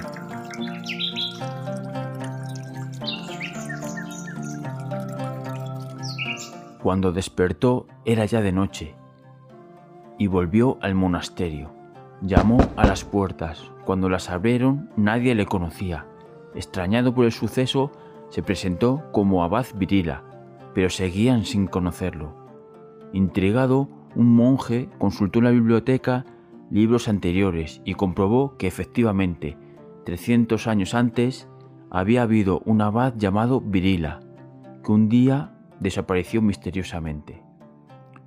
Cuando 6.82 7.12
despertó 7.12 7.86
era 8.04 8.24
ya 8.24 8.40
de 8.40 8.52
noche 8.52 8.94
y 10.18 10.26
volvió 10.26 10.78
al 10.80 10.94
monasterio. 10.94 11.77
Llamó 12.20 12.58
a 12.76 12.86
las 12.86 13.04
puertas. 13.04 13.70
Cuando 13.84 14.08
las 14.08 14.28
abrieron 14.28 14.90
nadie 14.96 15.34
le 15.34 15.46
conocía. 15.46 16.06
Extrañado 16.54 17.14
por 17.14 17.24
el 17.24 17.32
suceso, 17.32 17.92
se 18.30 18.42
presentó 18.42 19.04
como 19.12 19.44
abad 19.44 19.66
Virila, 19.76 20.24
pero 20.74 20.90
seguían 20.90 21.44
sin 21.44 21.68
conocerlo. 21.68 22.34
Intrigado, 23.12 23.88
un 24.16 24.34
monje 24.34 24.88
consultó 24.98 25.38
en 25.38 25.44
la 25.44 25.50
biblioteca 25.52 26.26
libros 26.70 27.08
anteriores 27.08 27.80
y 27.84 27.94
comprobó 27.94 28.56
que 28.56 28.66
efectivamente, 28.66 29.56
300 30.04 30.66
años 30.66 30.94
antes, 30.94 31.48
había 31.90 32.22
habido 32.22 32.60
un 32.64 32.82
abad 32.82 33.14
llamado 33.16 33.60
Virila, 33.60 34.20
que 34.84 34.92
un 34.92 35.08
día 35.08 35.54
desapareció 35.80 36.42
misteriosamente. 36.42 37.42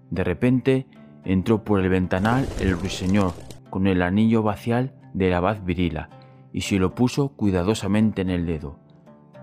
De 0.10 0.24
repente 0.24 0.88
entró 1.26 1.64
por 1.64 1.82
el 1.82 1.90
ventanal 1.90 2.48
el 2.60 2.72
ruiseñor 2.78 3.34
con 3.72 3.88
el 3.88 4.04
anillo 4.04 4.44
vacial 4.44 4.94
del 5.16 5.34
abad 5.34 5.64
Virila 5.64 6.10
y 6.54 6.62
se 6.62 6.78
lo 6.78 6.94
puso 6.94 7.30
cuidadosamente 7.30 8.22
en 8.22 8.30
el 8.30 8.46
dedo. 8.46 8.78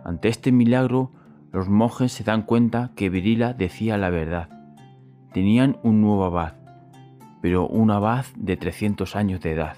Ante 0.05 0.29
este 0.29 0.53
milagro, 0.53 1.11
los 1.53 1.69
monjes 1.69 2.13
se 2.13 2.23
dan 2.23 2.43
cuenta 2.43 2.93
que 2.95 3.11
Virila 3.11 3.55
decía 3.55 3.99
la 3.99 4.11
verdad. 4.11 4.51
Tenían 5.33 5.79
un 5.83 6.01
nuevo 6.01 6.25
abad, 6.25 6.55
pero 7.43 7.67
un 7.67 7.91
abad 7.91 8.27
de 8.37 8.57
300 8.57 9.17
años 9.17 9.41
de 9.41 9.53
edad. 9.53 9.77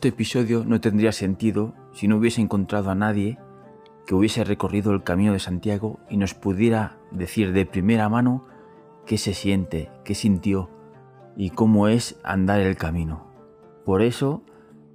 Este 0.00 0.08
episodio 0.08 0.64
no 0.64 0.80
tendría 0.80 1.12
sentido 1.12 1.74
si 1.92 2.08
no 2.08 2.16
hubiese 2.16 2.40
encontrado 2.40 2.88
a 2.90 2.94
nadie 2.94 3.38
que 4.06 4.14
hubiese 4.14 4.44
recorrido 4.44 4.92
el 4.92 5.02
camino 5.02 5.34
de 5.34 5.40
Santiago 5.40 6.00
y 6.08 6.16
nos 6.16 6.32
pudiera 6.32 6.96
decir 7.10 7.52
de 7.52 7.66
primera 7.66 8.08
mano 8.08 8.46
qué 9.04 9.18
se 9.18 9.34
siente, 9.34 9.90
qué 10.02 10.14
sintió 10.14 10.70
y 11.36 11.50
cómo 11.50 11.86
es 11.86 12.18
andar 12.24 12.60
el 12.60 12.76
camino. 12.76 13.26
Por 13.84 14.00
eso, 14.00 14.42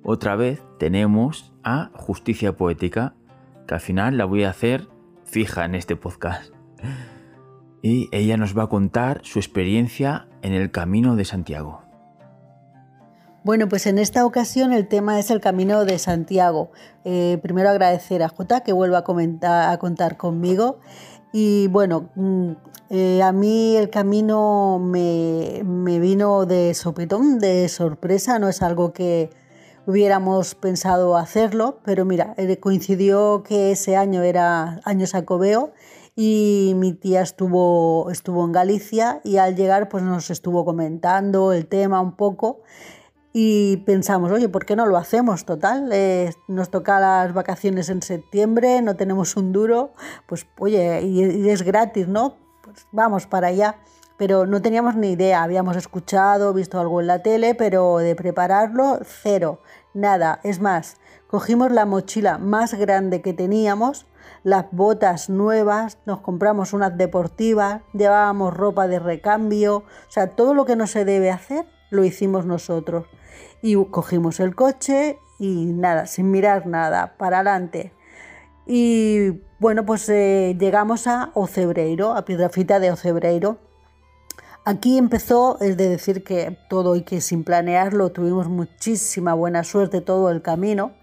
otra 0.01 0.35
vez 0.35 0.63
tenemos 0.79 1.53
a 1.63 1.91
Justicia 1.93 2.57
Poética, 2.57 3.13
que 3.67 3.75
al 3.75 3.81
final 3.81 4.17
la 4.17 4.25
voy 4.25 4.43
a 4.43 4.49
hacer 4.49 4.87
fija 5.23 5.65
en 5.65 5.75
este 5.75 5.95
podcast. 5.95 6.51
Y 7.83 8.09
ella 8.11 8.37
nos 8.37 8.57
va 8.57 8.63
a 8.63 8.69
contar 8.69 9.21
su 9.21 9.37
experiencia 9.37 10.27
en 10.41 10.53
el 10.53 10.71
camino 10.71 11.15
de 11.15 11.25
Santiago. 11.25 11.84
Bueno, 13.45 13.69
pues 13.69 13.85
en 13.85 13.99
esta 13.99 14.25
ocasión 14.25 14.73
el 14.73 14.87
tema 14.87 15.19
es 15.19 15.29
el 15.29 15.39
Camino 15.39 15.85
de 15.85 15.99
Santiago. 15.99 16.71
Eh, 17.03 17.37
primero 17.43 17.69
agradecer 17.69 18.23
a 18.23 18.29
Jota 18.29 18.61
que 18.61 18.73
vuelva 18.73 19.03
a, 19.43 19.77
contar 19.77 20.17
conmigo. 20.17 20.79
Y 21.31 21.67
bueno, 21.67 22.09
mm, 22.15 22.51
eh, 22.89 23.21
a 23.21 23.31
mí 23.33 23.75
el 23.75 23.91
camino 23.91 24.79
me, 24.83 25.61
me, 25.63 25.99
vino 25.99 26.47
de 26.47 26.73
sopetón, 26.73 27.37
de 27.37 27.69
sorpresa, 27.69 28.39
no 28.39 28.49
es 28.49 28.63
algo 28.63 28.93
que 28.93 29.29
hubiéramos 29.85 30.55
pensado 30.55 31.15
hacerlo, 31.15 31.81
pero 31.85 32.03
mira, 32.03 32.33
eh, 32.37 32.57
coincidió 32.57 33.43
que 33.43 33.71
ese 33.71 33.95
año 33.95 34.23
era 34.23 34.81
año 34.85 35.05
sacobeo 35.05 35.71
y 36.15 36.73
mi 36.77 36.93
tía 36.93 37.21
estuvo, 37.21 38.09
estuvo 38.09 38.43
en 38.43 38.53
Galicia 38.53 39.21
y 39.23 39.37
al 39.37 39.55
llegar 39.55 39.87
pues 39.87 40.03
nos 40.03 40.31
estuvo 40.31 40.65
comentando 40.65 41.53
el 41.53 41.67
tema 41.67 42.01
un 42.01 42.15
poco 42.15 42.63
y 43.37 43.75
pensamos, 43.85 44.31
oye, 44.31 44.47
¿por 44.47 44.65
qué 44.65 44.77
no 44.77 44.85
lo 44.85 44.95
hacemos? 44.95 45.43
Total, 45.43 45.89
eh, 45.91 46.33
nos 46.47 46.69
toca 46.69 47.01
las 47.01 47.33
vacaciones 47.33 47.89
en 47.89 48.01
septiembre, 48.01 48.81
no 48.81 48.95
tenemos 48.95 49.35
un 49.35 49.51
duro, 49.51 49.91
pues 50.25 50.47
oye, 50.57 51.01
y, 51.01 51.49
es 51.49 51.63
gratis, 51.63 52.07
¿no? 52.07 52.37
Pues 52.63 52.87
vamos 52.93 53.27
para 53.27 53.47
allá. 53.47 53.75
Pero 54.15 54.45
no 54.45 54.61
teníamos 54.61 54.95
ni 54.95 55.11
idea, 55.11 55.43
habíamos 55.43 55.75
escuchado, 55.75 56.53
visto 56.53 56.79
algo 56.79 57.01
en 57.01 57.07
la 57.07 57.23
tele, 57.23 57.55
pero 57.55 57.97
de 57.97 58.15
prepararlo, 58.15 58.99
cero, 59.03 59.59
nada. 59.93 60.39
Es 60.43 60.61
más, 60.61 60.95
cogimos 61.27 61.73
la 61.73 61.85
mochila 61.85 62.37
más 62.37 62.73
grande 62.73 63.21
que 63.21 63.33
teníamos, 63.33 64.05
las 64.43 64.67
botas 64.71 65.29
nuevas, 65.29 65.97
nos 66.05 66.21
compramos 66.21 66.71
unas 66.71 66.97
deportivas, 66.97 67.81
llevábamos 67.91 68.53
ropa 68.53 68.87
de 68.87 68.99
recambio, 68.99 69.79
o 69.79 69.83
sea, 70.07 70.27
todo 70.27 70.53
lo 70.53 70.63
que 70.63 70.77
no 70.77 70.87
se 70.87 71.03
debe 71.03 71.31
hacer 71.31 71.65
lo 71.89 72.05
hicimos 72.05 72.45
nosotros 72.45 73.07
y 73.61 73.75
cogimos 73.85 74.39
el 74.39 74.55
coche 74.55 75.19
y 75.39 75.65
nada, 75.65 76.05
sin 76.05 76.31
mirar 76.31 76.67
nada, 76.67 77.15
para 77.17 77.37
adelante. 77.37 77.91
Y 78.65 79.41
bueno, 79.59 79.85
pues 79.85 80.07
eh, 80.09 80.55
llegamos 80.59 81.07
a 81.07 81.31
Ocebreiro, 81.33 82.13
a 82.13 82.25
Piedrafita 82.25 82.79
de 82.79 82.91
Ocebreiro. 82.91 83.57
Aquí 84.63 84.97
empezó, 84.97 85.59
es 85.61 85.77
de 85.77 85.89
decir 85.89 86.23
que 86.23 86.57
todo 86.69 86.95
y 86.95 87.03
que 87.03 87.21
sin 87.21 87.43
planearlo 87.43 88.11
tuvimos 88.11 88.47
muchísima 88.49 89.33
buena 89.33 89.63
suerte 89.63 90.01
todo 90.01 90.31
el 90.31 90.41
camino 90.41 90.93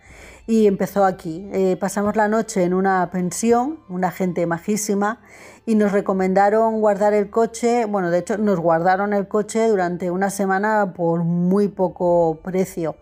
y 0.47 0.67
empezó 0.67 1.05
aquí. 1.05 1.49
Eh, 1.53 1.77
pasamos 1.79 2.17
la 2.17 2.29
noche 2.29 2.65
en 2.65 2.75
una 2.75 3.09
pensión, 3.11 3.79
una 3.89 4.11
gente 4.11 4.47
majísima, 4.47 5.21
y 5.67 5.77
nos 5.77 5.93
recomendaron 5.93 6.81
guardar 6.81 7.15
el 7.15 7.31
coche, 7.31 7.85
bueno, 7.85 8.11
de 8.11 8.19
hecho 8.19 8.39
nos 8.39 8.59
guardaron 8.59 9.13
el 9.13 9.29
coche 9.29 9.69
durante 9.69 10.11
una 10.11 10.31
semana 10.31 10.93
por 10.95 11.23
muy 11.23 11.69
poco 11.69 12.41
precio. 12.43 12.97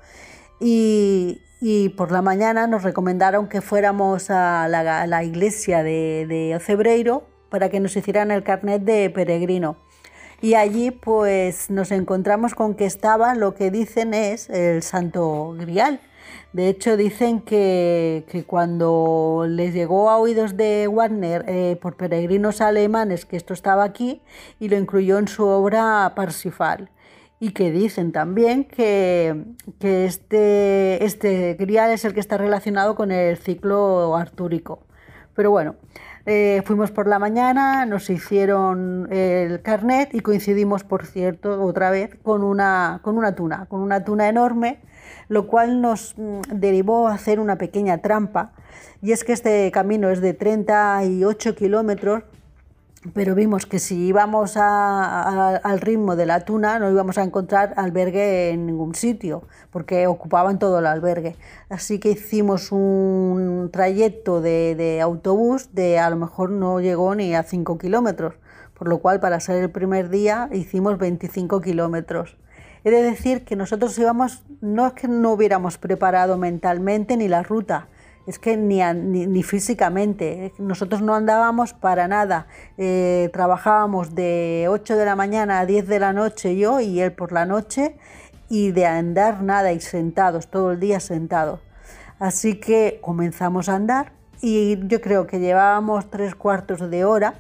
Y, 0.61 1.41
por 1.97 2.11
la 2.11 2.23
mañana 2.23 2.67
nos 2.67 2.83
recomendaron 2.83 3.49
que 3.49 3.61
fuéramos 3.61 4.31
a 4.31 4.67
la, 4.69 5.25
iglesia 5.25 5.83
de, 5.83 6.27
de 6.29 6.57
Ocebreiro 6.57 7.25
para 7.51 7.69
que 7.69 7.81
nos 7.81 7.97
hicieran 7.97 8.31
el 8.31 8.43
carnet 8.43 8.83
de 8.83 9.11
peregrino. 9.11 9.77
Y 10.43 10.55
allí 10.55 10.91
pues 10.91 11.69
nos 11.69 11.91
encontramos 11.93 12.55
con 12.55 12.75
que 12.75 12.87
estaba 12.87 13.35
lo 13.35 13.55
que 13.55 13.71
dicen 13.71 14.15
es 14.15 14.49
el 14.49 14.83
Santo 14.83 15.55
Grial 15.59 16.01
de 16.53 16.69
hecho, 16.69 16.97
dicen 16.97 17.41
que, 17.41 18.45
cuando 18.49 19.47
les 19.49 19.73
llegó 19.73 20.11
a 20.11 20.19
oídos 20.19 20.57
de 20.57 20.89
Wagner 20.89 21.45
eh, 21.47 21.79
por 21.81 21.97
peregrinos 21.97 22.61
alemanes 22.61 23.25
que 23.25 23.37
esto 23.37 23.55
estaba 23.55 23.85
aquí 23.85 24.21
y 24.59 24.69
lo 24.69 24.77
incluyó 24.77 25.19
en 25.19 25.29
su 25.29 25.47
obra 25.47 26.13
Parsifal. 26.17 26.91
Y 27.39 27.53
que 27.53 27.71
dicen 27.71 28.13
también 28.13 28.65
que, 28.65 29.45
este, 29.81 31.05
este 31.05 31.55
grial 31.55 31.91
es 31.93 32.05
el 32.05 32.15
que 32.15 32.21
está 32.21 32.37
relacionado 32.37 32.97
con 32.97 33.13
el 33.13 33.37
ciclo 33.39 34.17
artúrico. 34.17 34.81
Pero 35.35 35.51
bueno, 35.53 35.77
eh, 36.27 36.63
fuimos 36.67 36.91
por 36.91 37.07
la 37.07 37.19
mañana, 37.19 37.87
nos 37.87 38.11
hicieron 38.11 39.09
el 39.11 39.63
carnet 39.63 40.15
y 40.15 40.21
coincidimos, 40.21 40.85
por 40.85 41.07
cierto, 41.07 41.63
otra 41.63 41.91
vez 41.91 42.19
con 42.23 42.43
una, 42.43 43.01
con 43.03 43.17
una 43.17 43.35
tuna, 43.35 43.67
con 43.67 43.81
una 43.81 44.05
tuna 44.05 44.29
enorme 44.29 44.81
lo 45.29 45.47
cual 45.47 45.81
nos 45.81 46.15
mm, 46.17 46.41
derivó 46.53 47.09
a 47.09 47.15
hacer 47.15 47.41
una 47.41 47.57
pequeña 47.57 47.99
trampa. 47.99 48.53
Y 49.03 49.13
es 49.13 49.25
que 49.25 49.33
este 49.33 49.71
camino 49.71 50.11
es 50.11 50.21
de 50.21 50.35
38 50.35 51.55
kilómetros, 51.55 52.25
pero 53.15 53.35
vimos 53.35 53.65
que 53.65 53.79
si 53.79 54.09
íbamos 54.09 54.59
al 54.59 55.81
ritmo 55.81 56.17
de 56.17 56.27
la 56.27 56.41
tuna 56.41 56.79
no 56.79 56.91
íbamos 56.91 57.17
a 57.17 57.23
encontrar 57.23 57.73
albergue 57.79 58.51
en 58.51 58.67
ningún 58.67 58.95
sitio, 58.95 59.45
porque 59.71 60.07
ocupaban 60.07 60.59
todo 60.59 60.81
el 60.81 60.87
albergue. 60.87 61.37
Así 61.71 61.99
que 61.99 62.11
hicimos 62.11 62.73
un 62.73 63.71
trayecto 63.73 64.43
de, 64.43 64.75
de 64.75 65.01
autobús 65.01 65.75
de 65.75 65.99
a 65.99 66.11
lo 66.11 66.17
mejor 66.17 66.51
no 66.51 66.81
llegó 66.81 67.15
ni 67.15 67.35
a 67.35 67.43
5 67.43 67.79
kilómetros, 67.79 68.35
por 68.75 68.87
lo 68.87 68.99
cual 68.99 69.19
para 69.19 69.41
ser 69.41 69.63
el 69.63 69.71
primer 69.71 70.11
día 70.11 70.51
hicimos 70.53 70.99
25 70.99 71.63
kilómetros. 71.63 72.37
He 72.83 72.91
de 72.91 73.03
decir 73.03 73.45
que 73.45 73.57
nosotros 73.57 73.99
íbamos, 73.99 74.43
no 74.61 74.87
es 74.87 74.93
que 74.95 75.07
no 75.07 75.33
hubiéramos 75.33 75.77
preparado 75.77 76.39
mentalmente 76.39 77.17
ni 77.17 77.29
la 77.29 77.43
ruta, 77.43 77.89
es 78.27 78.39
que 78.39 78.57
ni, 78.57 78.81
ni, 78.83 79.43
físicamente, 79.43 80.53
nosotros 80.59 81.03
no 81.03 81.15
andábamos 81.15 81.73
para 81.73 82.09
nada, 82.09 82.47
eh, 82.79 83.29
trabajábamos 83.33 84.15
de 84.15 84.67
8 84.69 84.97
de 84.97 85.05
la 85.05 85.17
mañana 85.17 85.61
a 85.61 85.67
10 85.67 85.89
de 85.89 85.99
la 85.99 86.13
noche 86.13 86.57
yo 86.57 86.81
y 86.81 87.01
él 87.01 87.13
por 87.13 87.33
la 87.33 87.45
noche 87.45 87.97
y 88.49 88.73
de 88.73 88.87
andar 88.87 89.43
nada 89.43 89.73
y 89.73 89.81
sentados, 89.81 90.49
todo 90.49 90.73
el 90.73 90.81
día 90.81 91.01
sentados. 91.01 91.61
Así 92.19 92.61
que 92.61 92.99
comenzamos 93.03 93.69
a 93.69 93.75
andar 93.75 94.13
y 94.41 94.79
yo 94.87 95.01
creo 95.01 95.27
que 95.27 95.39
llevábamos 95.39 96.11
tres 96.11 96.35
cuartos 96.35 96.91
de 96.91 97.05
hora 97.05 97.35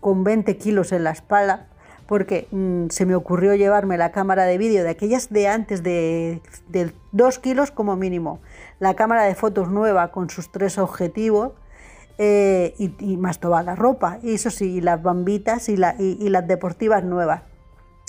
con 0.00 0.24
20 0.24 0.56
kilos 0.56 0.92
en 0.92 1.04
la 1.04 1.10
espalda 1.10 1.68
porque 2.12 2.46
mm, 2.50 2.88
se 2.90 3.06
me 3.06 3.14
ocurrió 3.14 3.54
llevarme 3.54 3.96
la 3.96 4.12
cámara 4.12 4.44
de 4.44 4.58
vídeo 4.58 4.84
de 4.84 4.90
aquellas 4.90 5.30
de 5.30 5.48
antes 5.48 5.82
de, 5.82 6.42
dos 7.10 7.38
kilos 7.38 7.70
como 7.70 7.96
mínimo, 7.96 8.42
la 8.80 8.92
cámara 8.92 9.22
de 9.22 9.34
fotos 9.34 9.70
nueva 9.70 10.12
con 10.12 10.28
sus 10.28 10.52
tres 10.52 10.76
objetivos 10.76 11.52
eh, 12.18 12.74
y, 12.76 13.16
más 13.16 13.38
toda 13.38 13.62
la 13.62 13.76
ropa, 13.76 14.18
y 14.22 14.34
eso 14.34 14.50
sí, 14.50 14.82
las 14.82 15.02
bambitas 15.02 15.70
y, 15.70 15.78
las 15.78 16.46
deportivas 16.46 17.02
nuevas. 17.02 17.44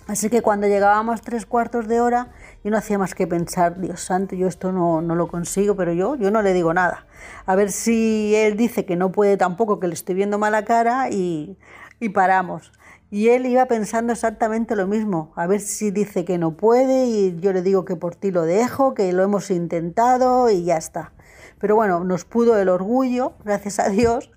Así 0.06 0.30
que 0.30 0.42
cuando 0.42 0.68
llegábamos 0.68 1.22
tres 1.22 1.46
cuartos 1.46 1.88
de 1.88 2.02
hora, 2.02 2.28
yo 2.62 2.72
no 2.72 2.78
hacía 2.78 2.98
más 2.98 3.16
que 3.16 3.26
pensar, 3.26 3.80
Dios 3.80 4.02
santo, 4.02 4.36
yo 4.36 4.50
esto 4.50 4.74
no, 4.74 5.02
no, 5.02 5.16
lo 5.16 5.30
consigo, 5.30 5.78
pero 5.78 5.94
yo, 5.94 6.16
yo 6.16 6.30
no 6.30 6.42
le 6.42 6.52
digo 6.52 6.74
nada. 6.74 7.06
A 7.46 7.56
ver 7.56 7.72
si 7.72 8.36
él 8.36 8.58
dice 8.58 8.84
que 8.84 8.98
no 8.98 9.14
puede 9.14 9.38
tampoco, 9.38 9.80
que 9.80 9.88
le 9.88 9.94
estoy 9.94 10.16
viendo 10.16 10.38
mala 10.38 10.66
cara 10.66 11.10
y, 11.10 11.58
y 12.02 12.10
paramos. 12.10 12.74
Y 13.14 13.30
él 13.30 13.46
iba 13.46 13.68
pensando 13.68 14.12
exactamente 14.12 14.76
lo 14.76 14.88
mismo, 14.88 15.34
a 15.36 15.46
ver 15.46 15.60
si 15.60 15.92
dice 15.92 16.26
que 16.26 16.40
no 16.40 16.58
puede 16.58 17.06
y 17.06 17.40
yo 17.40 17.54
le 17.54 17.62
digo 17.62 17.86
que 17.86 17.96
por 17.96 18.16
ti 18.16 18.32
lo 18.32 18.42
dejo, 18.42 18.96
que 18.96 19.14
lo 19.14 19.22
hemos 19.22 19.52
intentado 19.52 20.50
y 20.50 20.64
ya 20.64 20.78
está. 20.78 21.12
Pero 21.60 21.76
bueno, 21.76 22.04
nos 22.04 22.26
pudo 22.26 22.58
el 22.58 22.70
orgullo, 22.70 23.34
gracias 23.46 23.78
a 23.78 23.90
Dios, 23.90 24.32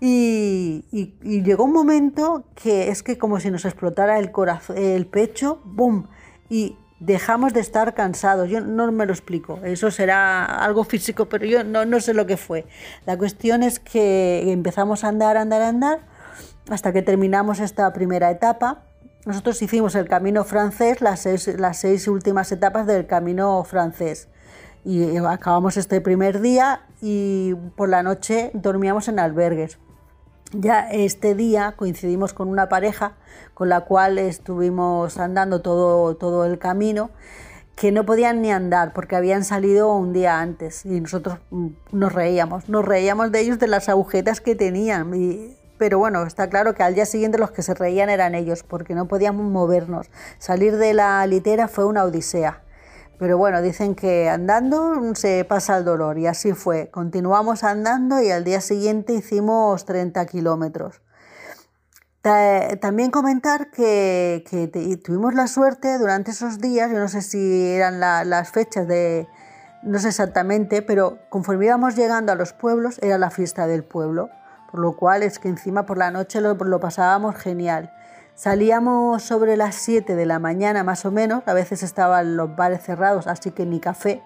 y, 0.00 0.82
llegó 1.22 1.62
un 1.62 1.72
momento 1.72 2.42
que 2.56 2.88
es 2.88 3.04
que 3.04 3.16
como 3.16 3.38
si 3.38 3.52
nos 3.52 3.64
explotara 3.64 4.18
el, 4.18 4.32
corazón, 4.32 4.76
el 4.76 5.06
pecho, 5.06 5.60
¡boom! 5.64 6.08
Y 6.48 6.76
dejamos 6.98 7.52
de 7.52 7.60
estar 7.60 7.94
cansados. 7.94 8.50
Yo 8.50 8.60
no 8.60 8.90
me 8.90 9.06
lo 9.06 9.12
explico. 9.12 9.60
Eso 9.62 9.92
será 9.92 10.44
algo 10.44 10.82
físico, 10.82 11.26
pero 11.26 11.44
yo 11.46 11.62
no, 11.62 11.84
no 11.84 12.00
sé 12.00 12.12
lo 12.12 12.26
que 12.26 12.36
fue. 12.36 12.66
La 13.04 13.16
cuestión 13.16 13.62
es 13.62 13.78
que 13.78 14.50
empezamos 14.50 15.04
a 15.04 15.08
andar, 15.10 15.36
andar, 15.36 15.62
andar 15.62 16.15
hasta 16.68 16.92
que 16.92 17.02
terminamos 17.02 17.60
esta 17.60 17.92
primera 17.92 18.30
etapa. 18.30 18.82
Nosotros 19.24 19.60
hicimos 19.62 19.94
el 19.94 20.08
camino 20.08 20.44
francés, 20.44 21.00
las 21.00 21.20
seis, 21.20 22.08
últimas 22.08 22.50
etapas 22.52 22.86
del 22.86 23.06
camino 23.06 23.62
francés. 23.64 24.28
Y 24.84 25.16
acabamos 25.16 25.76
este 25.76 26.00
primer 26.00 26.40
día 26.40 26.82
y 27.00 27.54
por 27.76 27.88
la 27.88 28.02
noche 28.02 28.50
dormíamos 28.54 29.08
en 29.08 29.18
albergues. 29.18 29.78
Ya 30.52 30.88
este 30.88 31.34
día 31.34 31.74
coincidimos 31.76 32.32
con 32.32 32.48
una 32.48 32.68
pareja 32.68 33.14
con 33.52 33.68
la 33.68 33.80
cual 33.80 34.18
estuvimos 34.18 35.18
andando 35.18 35.60
todo, 35.60 36.14
todo 36.16 36.44
el 36.44 36.58
camino 36.58 37.10
que 37.74 37.92
no 37.92 38.06
podían 38.06 38.42
ni 38.42 38.50
andar 38.50 38.92
porque 38.92 39.16
habían 39.16 39.44
salido 39.44 39.92
un 39.92 40.12
día 40.12 40.40
antes 40.40 40.86
y 40.86 41.00
nosotros 41.00 41.38
mm, 41.50 41.66
nos 41.92 42.12
reíamos, 42.12 42.68
nos 42.68 42.84
reíamos 42.84 43.32
de 43.32 43.40
ellos 43.40 43.58
de 43.58 43.66
las 43.66 43.88
agujetas 43.88 44.40
que 44.40 44.54
tenían 44.54 45.14
y 45.14 45.56
pero 45.78 45.98
bueno, 45.98 46.24
está 46.24 46.48
claro 46.48 46.74
que 46.74 46.82
al 46.82 46.94
día 46.94 47.06
siguiente 47.06 47.38
los 47.38 47.50
que 47.50 47.62
se 47.62 47.74
reían 47.74 48.08
eran 48.08 48.34
ellos, 48.34 48.62
porque 48.62 48.94
no 48.94 49.06
podíamos 49.08 49.50
movernos. 49.50 50.10
Salir 50.38 50.76
de 50.76 50.94
la 50.94 51.26
litera 51.26 51.68
fue 51.68 51.84
una 51.84 52.04
odisea. 52.04 52.62
Pero 53.18 53.38
bueno, 53.38 53.62
dicen 53.62 53.94
que 53.94 54.28
andando 54.28 55.14
se 55.14 55.44
pasa 55.44 55.78
el 55.78 55.84
dolor 55.84 56.18
y 56.18 56.26
así 56.26 56.52
fue. 56.52 56.90
Continuamos 56.90 57.64
andando 57.64 58.20
y 58.20 58.30
al 58.30 58.44
día 58.44 58.60
siguiente 58.60 59.14
hicimos 59.14 59.86
30 59.86 60.26
kilómetros. 60.26 61.00
también 62.80 63.10
comentar 63.10 63.70
que, 63.70 64.44
tuvimos 65.04 65.34
la 65.34 65.46
suerte 65.46 65.96
durante 65.98 66.32
esos 66.32 66.58
días, 66.58 66.90
yo 66.90 66.98
no 66.98 67.08
sé 67.08 67.22
si 67.22 67.70
eran 67.70 68.00
las 68.00 68.50
fechas 68.50 68.86
de, 68.88 69.28
no 69.82 69.98
sé 69.98 70.08
exactamente, 70.08 70.82
pero 70.82 71.18
conforme 71.30 71.66
íbamos 71.66 71.94
llegando 71.94 72.32
a 72.32 72.34
los 72.34 72.52
pueblos, 72.52 72.98
era 73.00 73.16
la 73.16 73.30
fiesta 73.30 73.66
del 73.66 73.84
pueblo, 73.84 74.28
lo 74.78 74.92
cual 74.92 75.22
es 75.22 75.38
que 75.38 75.48
encima 75.48 75.86
por 75.86 75.98
la 75.98 76.10
noche 76.10 76.40
lo, 76.40 76.54
lo 76.54 76.80
pasábamos 76.80 77.36
genial. 77.36 77.92
Salíamos 78.34 79.22
sobre 79.22 79.56
las 79.56 79.74
7 79.76 80.14
de 80.14 80.26
la 80.26 80.38
mañana 80.38 80.84
más 80.84 81.04
o 81.06 81.10
menos, 81.10 81.42
a 81.46 81.54
veces 81.54 81.82
estaban 81.82 82.36
los 82.36 82.54
bares 82.54 82.82
cerrados, 82.82 83.26
así 83.26 83.50
que 83.50 83.64
ni 83.64 83.80
café, 83.80 84.22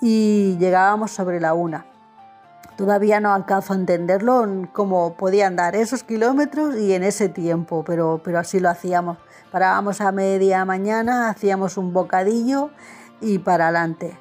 y 0.00 0.56
llegábamos 0.58 1.12
sobre 1.12 1.38
la 1.38 1.54
1. 1.54 1.84
Todavía 2.76 3.20
no 3.20 3.32
alcanzo 3.32 3.74
a 3.74 3.76
entenderlo, 3.76 4.46
cómo 4.72 5.14
podían 5.14 5.54
dar 5.54 5.76
esos 5.76 6.02
kilómetros 6.02 6.76
y 6.76 6.94
en 6.94 7.02
ese 7.02 7.28
tiempo, 7.28 7.84
pero, 7.84 8.20
pero 8.24 8.38
así 8.38 8.58
lo 8.58 8.70
hacíamos. 8.70 9.18
Parábamos 9.52 10.00
a 10.00 10.12
media 10.12 10.64
mañana, 10.64 11.28
hacíamos 11.28 11.76
un 11.76 11.92
bocadillo 11.92 12.70
y 13.20 13.38
para 13.38 13.66
adelante. 13.66 14.18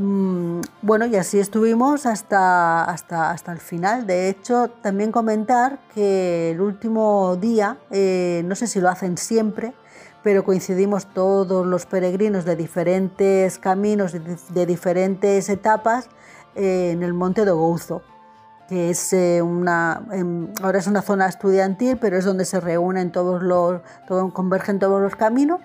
Bueno, 0.00 1.06
y 1.06 1.16
así 1.16 1.38
estuvimos 1.38 2.06
hasta, 2.06 2.84
hasta, 2.84 3.30
hasta 3.30 3.52
el 3.52 3.58
final. 3.58 4.06
De 4.06 4.28
hecho, 4.28 4.68
también 4.82 5.12
comentar 5.12 5.80
que 5.94 6.52
el 6.52 6.60
último 6.60 7.36
día, 7.36 7.78
eh, 7.90 8.42
no 8.46 8.54
sé 8.54 8.66
si 8.66 8.80
lo 8.80 8.88
hacen 8.88 9.18
siempre, 9.18 9.74
pero 10.22 10.44
coincidimos 10.44 11.06
todos 11.12 11.66
los 11.66 11.84
peregrinos 11.86 12.44
de 12.44 12.56
diferentes 12.56 13.58
caminos, 13.58 14.12
de 14.12 14.66
diferentes 14.66 15.48
etapas, 15.48 16.08
eh, 16.54 16.90
en 16.92 17.02
el 17.02 17.12
Monte 17.12 17.44
de 17.44 17.50
Gouzo, 17.50 18.02
que 18.68 18.90
es 18.90 19.12
eh, 19.12 19.42
una, 19.42 20.02
em, 20.12 20.48
ahora 20.62 20.78
es 20.78 20.86
una 20.86 21.02
zona 21.02 21.26
estudiantil, 21.26 21.98
pero 21.98 22.16
es 22.16 22.24
donde 22.24 22.44
se 22.44 22.60
reúnen 22.60 23.10
todos 23.10 23.42
los, 23.42 23.80
convergen 24.32 24.78
todos 24.78 25.00
los 25.00 25.16
caminos 25.16 25.60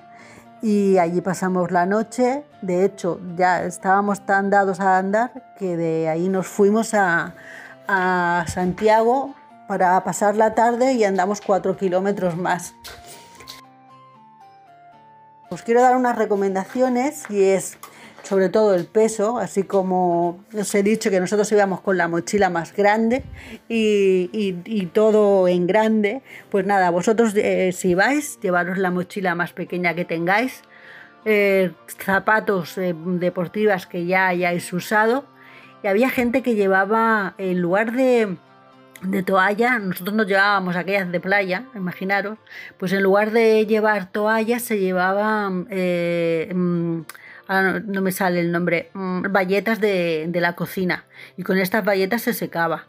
y 0.61 0.97
allí 0.97 1.21
pasamos 1.21 1.71
la 1.71 1.85
noche. 1.85 2.43
De 2.61 2.85
hecho, 2.85 3.19
ya 3.35 3.63
estábamos 3.63 4.25
tan 4.25 4.49
dados 4.49 4.79
a 4.79 4.97
andar 4.97 5.53
que 5.57 5.77
de 5.77 6.09
ahí 6.09 6.29
nos 6.29 6.47
fuimos 6.47 6.93
a, 6.93 7.33
Santiago 8.47 9.33
para 9.69 10.03
pasar 10.03 10.35
la 10.35 10.53
tarde 10.53 10.93
y 10.93 11.05
andamos 11.05 11.39
cuatro 11.39 11.77
kilómetros 11.77 12.35
más. 12.35 12.73
Os 15.49 15.61
quiero 15.61 15.81
dar 15.81 15.95
unas 15.95 16.17
recomendaciones 16.17 17.23
y 17.29 17.43
es 17.43 17.77
sobre 18.27 18.49
todo 18.49 18.75
el 18.75 18.85
peso, 18.85 19.37
así 19.37 19.63
como 19.63 20.43
os 20.53 20.75
he 20.75 20.83
dicho 20.83 21.09
que 21.09 21.21
nosotros 21.21 21.49
íbamos 21.53 21.79
con 21.79 21.97
la 21.97 22.09
mochila 22.09 22.49
más 22.49 22.75
grande 22.75 23.23
y, 23.69 24.85
todo 24.93 25.47
en 25.47 25.65
grande, 25.65 26.21
pues 26.49 26.65
nada, 26.65 26.89
vosotros 26.89 27.33
eh, 27.35 27.71
si 27.71 27.95
vais, 27.95 28.37
llevaros 28.41 28.77
la 28.77 28.91
mochila 28.91 29.33
más 29.33 29.53
pequeña 29.53 29.93
que 29.93 30.03
tengáis, 30.03 30.61
eh, 31.23 31.71
zapatos 32.03 32.77
eh, 32.77 32.93
deportivas 32.97 33.87
que 33.87 34.05
ya 34.05 34.27
hayáis 34.27 34.73
usado, 34.73 35.25
y 35.81 35.87
había 35.87 36.09
gente 36.09 36.41
que 36.41 36.55
llevaba, 36.55 37.33
en 37.37 37.61
lugar 37.61 37.93
de, 37.93 38.35
de 39.03 39.23
toalla, 39.23 39.79
nosotros 39.79 40.15
nos 40.15 40.27
llevábamos 40.27 40.75
aquellas 40.75 41.09
de 41.11 41.21
playa, 41.21 41.63
imaginaros, 41.75 42.37
pues 42.77 42.91
en 42.91 43.03
lugar 43.03 43.31
de 43.31 43.65
llevar 43.65 44.11
toallas 44.11 44.63
se 44.63 44.79
llevaban... 44.79 45.67
Mm, 47.47 47.91
no, 47.91 48.01
me 48.01 48.11
sale 48.11 48.39
el 48.39 48.51
nombre, 48.51 48.89
mm, 48.93 49.31
bayetas 49.31 49.79
de, 49.79 50.29
la 50.33 50.53
cocina. 50.55 51.05
Y 51.37 51.43
con 51.43 51.57
estas 51.57 51.83
bayetas 51.85 52.21
se 52.23 52.33
secaba. 52.33 52.85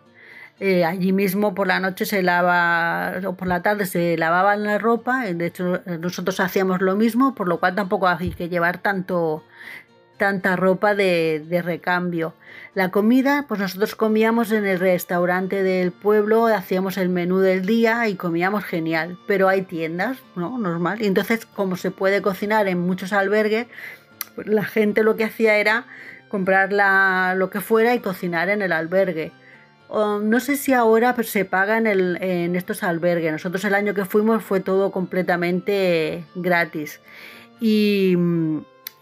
Eh, 0.60 0.84
allí 0.84 1.12
mismo 1.12 1.54
por 1.54 1.68
la 1.68 1.78
noche 1.78 2.04
se 2.04 2.22
lava, 2.22 3.14
o 3.24 3.34
por 3.34 3.46
la 3.46 3.62
tarde 3.62 3.86
se 3.86 4.16
lavaban 4.16 4.64
la 4.64 4.78
ropa. 4.78 5.24
De 5.24 5.46
hecho, 5.46 5.80
nosotros 6.00 6.40
hacíamos 6.40 6.80
lo 6.80 6.96
mismo, 6.96 7.34
por 7.34 7.48
lo 7.48 7.60
cual 7.60 7.74
tampoco 7.76 8.08
hay 8.08 8.30
que 8.30 8.48
llevar 8.48 8.78
tanto, 8.78 9.44
tanta 10.16 10.56
ropa 10.56 10.96
de, 10.96 11.44
de, 11.48 11.62
recambio. 11.62 12.34
La 12.74 12.90
comida, 12.90 13.46
pues 13.48 13.60
nosotros 13.60 13.94
comíamos 13.94 14.50
en 14.50 14.66
el 14.66 14.80
restaurante 14.80 15.62
del 15.62 15.92
pueblo, 15.92 16.46
hacíamos 16.46 16.96
el 16.98 17.08
menú 17.08 17.38
del 17.38 17.64
día 17.64 18.08
y 18.08 18.16
comíamos 18.16 18.64
genial, 18.64 19.16
pero 19.28 19.48
hay 19.48 19.62
tiendas, 19.62 20.18
¿no? 20.34 20.58
Normal. 20.58 21.00
Y 21.00 21.06
entonces, 21.06 21.46
como 21.46 21.76
se 21.76 21.92
puede 21.92 22.20
cocinar 22.20 22.66
en 22.66 22.80
muchos 22.80 23.12
albergues, 23.12 23.68
la 24.46 24.64
gente 24.64 25.02
lo 25.02 25.16
que 25.16 25.24
hacía 25.24 25.56
era 25.56 25.86
comprar 26.28 26.72
lo 27.36 27.50
que 27.50 27.60
fuera 27.60 27.94
y 27.94 28.00
cocinar 28.00 28.48
en 28.48 28.62
el 28.62 28.72
albergue. 28.72 29.32
no 29.90 30.40
sé 30.40 30.56
si 30.56 30.72
ahora 30.72 31.14
se 31.22 31.44
paga 31.44 31.78
en, 31.78 32.56
estos 32.56 32.82
albergues. 32.82 33.32
Nosotros 33.32 33.64
el 33.64 33.74
año 33.74 33.94
que 33.94 34.04
fuimos 34.04 34.42
fue 34.42 34.60
todo 34.60 34.92
completamente 34.92 36.24
gratis. 36.34 37.00
Y, 37.60 38.16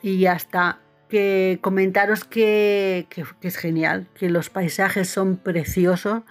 y 0.03 0.27
hasta 0.27 0.79
que 1.09 1.59
comentaros 1.61 2.25
que, 2.25 3.07
que, 3.11 3.25
es 3.43 3.57
genial, 3.57 4.07
que 4.15 4.29
los 4.31 4.51
paisajes 4.51 5.09
son 5.09 5.37
preciosos, 5.37 6.23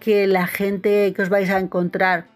que 0.00 0.26
la 0.26 0.46
gente 0.46 1.12
que 1.14 1.22
os 1.22 1.28
vais 1.28 1.50
a 1.50 1.58
encontrar 1.58 2.26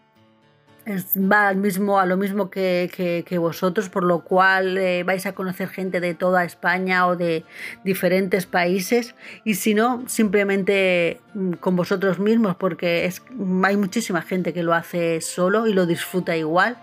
va 0.86 1.48
al 1.48 1.56
mismo, 1.56 2.00
a 2.00 2.06
lo 2.06 2.16
mismo 2.16 2.50
que, 2.50 3.24
vosotros, 3.38 3.88
por 3.88 4.04
lo 4.04 4.20
cual 4.20 4.76
eh, 4.78 5.04
vais 5.04 5.26
a 5.26 5.32
conocer 5.32 5.68
gente 5.68 6.00
de 6.00 6.14
toda 6.14 6.44
España 6.44 7.06
o 7.06 7.16
de 7.16 7.44
diferentes 7.84 8.46
países 8.46 9.14
y 9.44 9.54
si 9.54 9.74
no, 9.74 10.04
simplemente 10.08 11.20
mm, 11.34 11.52
con 11.54 11.76
vosotros 11.76 12.18
mismos, 12.18 12.56
porque 12.56 13.06
es, 13.06 13.22
hay 13.64 13.76
muchísima 13.76 14.22
gente 14.22 14.52
que 14.52 14.62
lo 14.62 14.74
hace 14.74 15.20
solo 15.20 15.66
y 15.66 15.72
lo 15.72 15.86
disfruta 15.86 16.36
igual. 16.36 16.76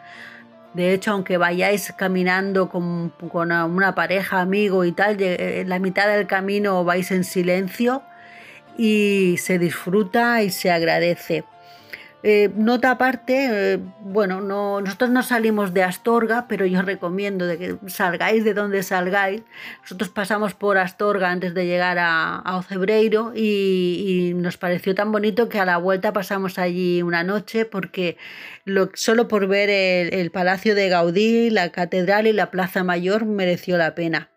De 0.73 0.93
hecho, 0.93 1.11
aunque 1.11 1.37
vayáis 1.37 1.91
caminando 1.97 2.69
con, 2.69 3.09
con 3.09 3.51
una 3.51 3.95
pareja, 3.95 4.39
amigo 4.39 4.85
y 4.85 4.91
tal, 4.91 5.17
en 5.19 5.67
la 5.67 5.79
mitad 5.79 6.07
del 6.07 6.27
camino 6.27 6.83
vais 6.83 7.09
en 7.11 7.23
silencio 7.23 8.03
y 8.77 9.35
se 9.39 9.57
disfruta 9.57 10.43
y 10.43 10.51
se 10.51 10.71
agradece. 10.71 11.43
Eh, 12.21 12.51
nota 12.55 12.91
aparte, 12.91 13.73
eh, 13.73 13.79
bueno, 14.01 14.41
no, 14.41 14.81
nosotros 14.81 15.09
no 15.09 15.23
salimos 15.23 15.73
de 15.73 15.83
Astorga, 15.83 16.47
pero 16.49 16.65
yo 16.65 16.81
recomiendo 16.81 17.45
de 17.45 17.57
que 17.57 17.77
salgáis 17.87 18.43
de 18.43 18.53
donde 18.53 18.83
salgáis. 18.83 19.43
Nosotros 19.83 20.09
pasamos 20.09 20.53
por 20.53 20.77
Astorga 20.77 21.29
antes 21.29 21.53
de 21.53 21.65
llegar 21.65 21.97
a, 21.99 22.57
Ocebreiro 22.57 23.31
y, 23.35 24.33
nos 24.35 24.57
pareció 24.57 24.93
tan 24.95 25.11
bonito 25.11 25.47
que 25.47 25.59
a 25.59 25.65
la 25.65 25.77
vuelta 25.77 26.11
pasamos 26.11 26.59
allí 26.59 27.01
una 27.01 27.23
noche 27.23 27.65
porque 27.65 28.17
lo, 28.65 28.89
solo 28.95 29.27
por 29.27 29.47
ver 29.47 29.69
el 29.69 30.31
Palacio 30.31 30.75
de 30.75 30.89
Gaudí, 30.89 31.49
la 31.49 31.71
Catedral 31.71 32.27
y 32.27 32.33
la 32.33 32.51
Plaza 32.51 32.83
Mayor 32.83 33.25
mereció 33.25 33.77
la 33.77 33.95
pena. 33.95 34.29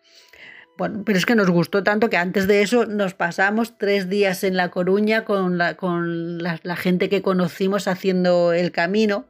Bueno, 0.77 1.03
pero 1.05 1.17
es 1.17 1.25
que 1.25 1.35
nos 1.35 1.49
gustó 1.49 1.83
tanto 1.83 2.09
que 2.09 2.17
antes 2.17 2.47
de 2.47 2.63
eso 2.63 2.85
nos 2.85 3.13
pasamos 3.13 3.77
tres 3.77 4.09
días 4.09 4.43
en 4.43 4.57
La 4.57 4.71
Coruña 4.71 5.23
con 5.23 5.57
la, 5.57 5.75
con 5.75 6.41
la, 6.41 6.75
gente 6.75 7.09
que 7.09 7.21
conocimos 7.21 7.87
haciendo 7.87 8.53
el 8.53 8.71
camino. 8.71 9.25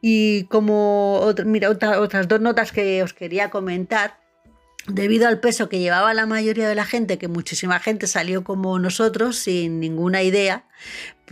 Y 0.00 0.44
como, 0.44 1.32
mira, 1.44 1.70
otras 1.70 2.28
dos 2.28 2.40
notas 2.40 2.72
que 2.72 3.02
os 3.02 3.12
quería 3.12 3.50
comentar, 3.50 4.18
debido 4.86 5.28
al 5.28 5.40
peso 5.40 5.68
que 5.68 5.78
llevaba 5.78 6.14
la 6.14 6.26
mayoría 6.26 6.68
de 6.68 6.74
la 6.74 6.84
gente, 6.84 7.18
que 7.18 7.28
muchísima 7.28 7.78
gente 7.78 8.06
salió 8.06 8.44
como 8.44 8.78
nosotros 8.78 9.36
sin 9.36 9.80
ninguna 9.80 10.22
idea, 10.22 10.64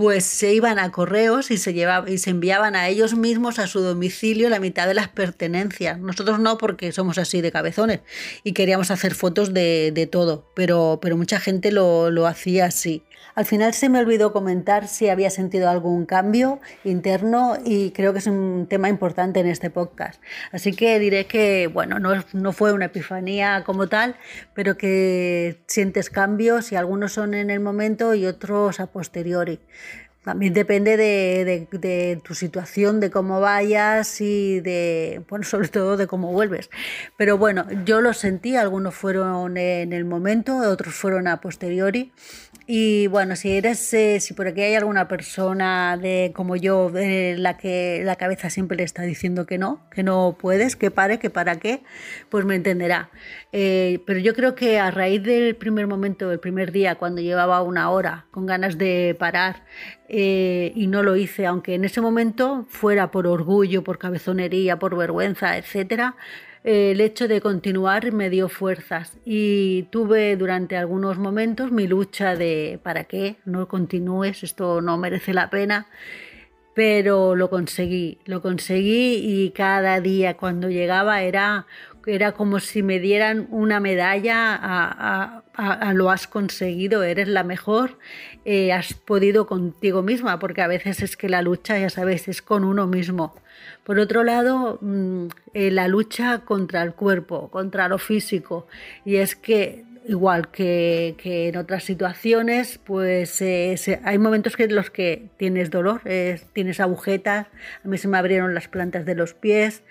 pues 0.00 0.24
se 0.24 0.54
iban 0.54 0.78
a 0.78 0.90
correos 0.90 1.50
y 1.50 1.58
se, 1.58 1.74
llevaba, 1.74 2.08
y 2.08 2.16
se 2.16 2.31
enviaban 2.31 2.75
a 2.75 2.88
ellos 2.88 3.14
mismos 3.14 3.58
a 3.58 3.66
su 3.66 3.81
domicilio 3.81 4.48
la 4.48 4.58
mitad 4.58 4.87
de 4.87 4.94
las 4.94 5.08
pertenencias. 5.08 5.98
Nosotros 5.98 6.38
no, 6.38 6.56
porque 6.56 6.90
somos 6.90 7.18
así 7.18 7.42
de 7.42 7.52
cabezones 7.52 8.00
y 8.42 8.54
queríamos 8.54 8.90
hacer 8.90 9.14
fotos 9.14 9.52
de, 9.52 9.92
de 9.92 10.06
todo, 10.06 10.50
pero, 10.54 11.00
pero 11.02 11.18
mucha 11.18 11.38
gente 11.38 11.70
lo, 11.70 12.10
lo 12.10 12.27
hacía 12.27 12.64
así. 12.64 13.02
Al 13.35 13.46
final 13.46 13.75
se 13.75 13.88
me 13.88 13.98
olvidó 13.98 14.33
comentar 14.33 14.88
si 14.88 15.08
había 15.08 15.31
sentido 15.31 15.68
algún 15.68 16.06
cambio 16.06 16.60
interno 16.85 17.56
y 17.64 17.90
creo 17.92 18.12
que 18.12 18.18
es 18.18 18.27
un 18.27 18.66
tema 18.68 18.88
importante 18.88 19.40
en 19.40 19.46
este 19.46 19.71
podcast. 19.71 20.21
Así 20.52 20.73
que 20.73 20.98
diré 20.98 21.27
que, 21.27 21.68
bueno, 21.68 21.98
no, 21.98 22.25
no 22.33 22.52
fue 22.52 22.73
una 22.73 22.87
epifanía 22.87 23.62
como 23.64 23.88
tal, 23.88 24.16
pero 24.54 24.77
que 24.77 25.62
sientes 25.66 26.10
cambios 26.10 26.73
y 26.73 26.77
algunos 26.77 27.12
son 27.12 27.35
en 27.35 27.50
el 27.50 27.60
momento 27.60 28.14
y 28.14 28.27
otros 28.27 28.81
a 28.81 28.87
posteriori. 28.87 29.60
También 30.25 30.52
depende 30.52 30.98
de, 30.98 32.21
tu 32.23 32.35
situación, 32.35 33.00
de 33.00 33.10
cómo 33.10 33.40
vayas 33.40 34.21
y 34.21 34.60
de, 34.60 35.23
bueno, 35.31 35.44
sobre 35.46 35.68
todo 35.68 35.96
de 35.96 36.06
cómo 36.06 36.33
vuelves. 36.33 36.68
Pero 37.16 37.38
bueno, 37.38 37.66
yo 37.87 38.02
lo 38.02 38.12
sentí, 38.12 38.56
algunos 38.56 38.94
fueron 38.94 39.56
en 39.56 39.92
el 39.92 40.04
momento, 40.04 40.58
otros 40.58 40.94
fueron 40.94 41.27
a 41.27 41.40
posteriori. 41.40 42.12
Y 42.73 43.08
bueno, 43.08 43.35
si 43.35 43.50
eres, 43.50 43.92
eh, 43.94 44.21
si 44.21 44.33
por 44.33 44.46
aquí 44.46 44.60
hay 44.60 44.75
alguna 44.75 45.08
persona 45.08 45.96
de 45.96 46.31
como 46.37 46.54
yo, 46.54 46.88
de 46.90 47.35
la 47.37 47.56
que 47.56 48.02
la 48.04 48.14
cabeza 48.14 48.48
siempre 48.48 48.77
le 48.77 48.85
está 48.85 49.02
diciendo 49.02 49.44
que 49.44 49.58
no, 49.58 49.81
que 49.90 50.04
no 50.04 50.37
puedes, 50.38 50.77
que 50.77 50.92
pare, 50.92 51.18
que 51.18 51.31
para 51.31 51.58
qué, 51.58 51.83
pues 52.29 52.44
me 52.44 52.54
entenderá. 52.54 53.10
Eh, 53.50 54.00
pero 54.06 54.21
yo 54.21 54.35
creo 54.35 54.54
que 54.54 54.79
a 54.79 54.92
raíz 54.92 55.21
del 55.25 55.56
primer 55.56 55.88
momento, 55.88 56.31
el 56.31 56.38
primer 56.38 56.71
día, 56.71 56.94
cuando 56.94 57.21
llevaba 57.21 57.60
una 57.62 57.90
hora 57.90 58.27
con 58.31 58.46
ganas 58.46 58.79
de 58.79 59.16
parar, 59.18 59.64
eh, 60.13 60.73
y 60.75 60.87
no 60.88 61.02
lo 61.02 61.17
hice, 61.17 61.46
aunque 61.46 61.75
en 61.75 61.85
ese 61.85 62.00
momento 62.00 62.67
fuera 62.69 63.11
por 63.11 63.27
orgullo, 63.27 63.85
por 63.85 63.98
cabezonería, 63.98 64.79
por 64.79 64.96
vergüenza, 64.96 65.56
etcétera, 65.56 66.17
eh, 66.65 66.90
el 66.90 67.00
hecho 67.00 67.29
de 67.29 67.40
continuar 67.40 68.13
me 68.13 68.29
dio 68.29 68.48
fuerzas 68.48 69.17
y 69.25 69.85
tuve 69.85 70.37
durante 70.37 70.77
algunos 70.77 71.19
momentos 71.19 71.73
mi 71.73 71.87
lucha 71.87 72.35
de 72.37 72.81
¿para 72.83 73.04
qué? 73.04 73.37
No 73.44 73.69
continúes, 73.69 74.42
esto 74.42 74.81
no 74.81 74.98
merece 74.98 75.33
la 75.33 75.48
pena 75.48 75.87
pero 76.75 77.35
lo 77.37 77.50
conseguí, 77.50 78.19
lo 78.25 78.42
conseguí 78.42 79.17
y 79.17 79.50
cada 79.50 80.00
día 80.00 80.37
cuando 80.37 80.69
llegaba 80.69 81.23
era, 81.23 81.67
era 82.06 82.33
como 82.33 82.61
si 82.61 82.83
me 82.83 83.00
dieran 83.00 83.48
una 83.50 83.81
medalla 83.81 84.58
a, 84.61 85.39
lo 85.94 86.11
has 86.11 86.27
conseguido, 86.27 87.02
eres 87.02 87.29
la 87.29 87.44
mejor, 87.44 87.98
eh, 88.44 88.73
has 88.73 88.94
podido 88.94 89.46
contigo 89.46 90.02
misma, 90.02 90.38
porque 90.38 90.63
a 90.63 90.67
veces 90.67 91.02
es 91.02 91.17
que 91.17 91.29
la 91.29 91.42
lucha, 91.42 91.79
ya 91.79 91.90
sabes, 91.90 92.29
es 92.29 92.42
con 92.42 92.65
uno 92.65 92.87
mismo. 92.87 93.35
Por 93.85 93.98
otro 93.98 94.25
lado, 94.25 94.79
mm, 94.81 95.27
eh, 95.54 95.71
la 95.71 95.88
lucha 95.88 96.40
contra 96.40 96.83
el 96.83 96.94
cuerpo, 96.94 97.50
contra 97.50 97.88
lo 97.88 97.98
físico, 97.98 98.67
y 99.04 99.17
es 99.17 99.37
que 99.37 99.85
igual 100.08 100.50
que, 100.50 101.15
en 101.23 101.56
otras 101.56 101.85
situaciones, 101.85 102.79
pues 102.79 103.40
eh, 103.42 104.00
hay 104.02 104.19
momentos 104.19 104.58
en 104.58 104.75
los 104.75 104.90
que 104.90 105.29
tienes 105.37 105.71
dolor, 105.71 106.00
tienes 106.52 106.81
agujetas, 106.81 107.46
a 107.85 107.88
mí 107.88 107.98
se 107.98 108.08
me 108.08 108.19
abrieron 108.19 108.54
las 108.54 108.67
plantas 108.67 109.04
de 109.04 109.15
los 109.15 109.35
pies 109.35 109.83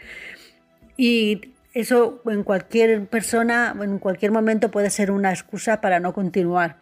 y 0.98 1.54
eso 1.74 2.22
en 2.26 2.44
cualquier 2.44 3.08
persona, 3.08 3.76
en 3.82 4.00
cualquier 4.00 4.32
momento 4.32 4.72
puede 4.72 4.90
ser 4.90 5.12
una 5.12 5.32
excusa 5.32 5.82
para 5.82 6.00
no 6.00 6.14
continuar. 6.14 6.78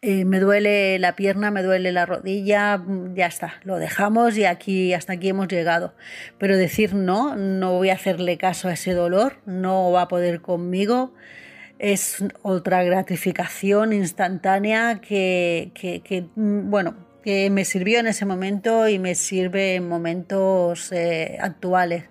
Eh, 0.00 0.24
me 0.24 0.40
duele 0.40 0.98
la 0.98 1.14
pierna, 1.14 1.52
me 1.52 1.62
duele 1.62 1.92
la 1.92 2.06
rodilla, 2.06 2.82
ya 3.14 3.26
está, 3.26 3.54
lo 3.62 3.78
dejamos 3.78 4.36
y 4.36 4.44
aquí 4.44 4.92
hasta 4.94 5.12
aquí 5.12 5.28
hemos 5.28 5.46
llegado. 5.48 5.94
Pero 6.38 6.56
decir 6.56 6.94
no, 6.94 7.36
no 7.36 7.74
voy 7.74 7.90
a 7.90 7.94
hacerle 7.94 8.36
caso 8.36 8.68
a 8.68 8.72
ese 8.72 8.94
dolor, 8.94 9.38
no 9.46 9.92
va 9.92 10.02
a 10.02 10.08
poder 10.08 10.40
conmigo 10.40 11.12
es 11.82 12.24
otra 12.42 12.84
gratificación 12.84 13.92
instantánea 13.92 15.00
que, 15.00 15.72
mm, 16.36 16.70
bueno, 16.70 16.94
que 17.24 17.50
me 17.50 17.64
sirvió 17.64 17.98
en 17.98 18.06
ese 18.06 18.24
momento 18.24 18.88
y 18.88 19.00
me 19.00 19.16
sirve 19.16 19.74
en 19.74 19.88
momentos 19.88 20.92
eh, 20.92 21.36
actuales. 21.40 22.04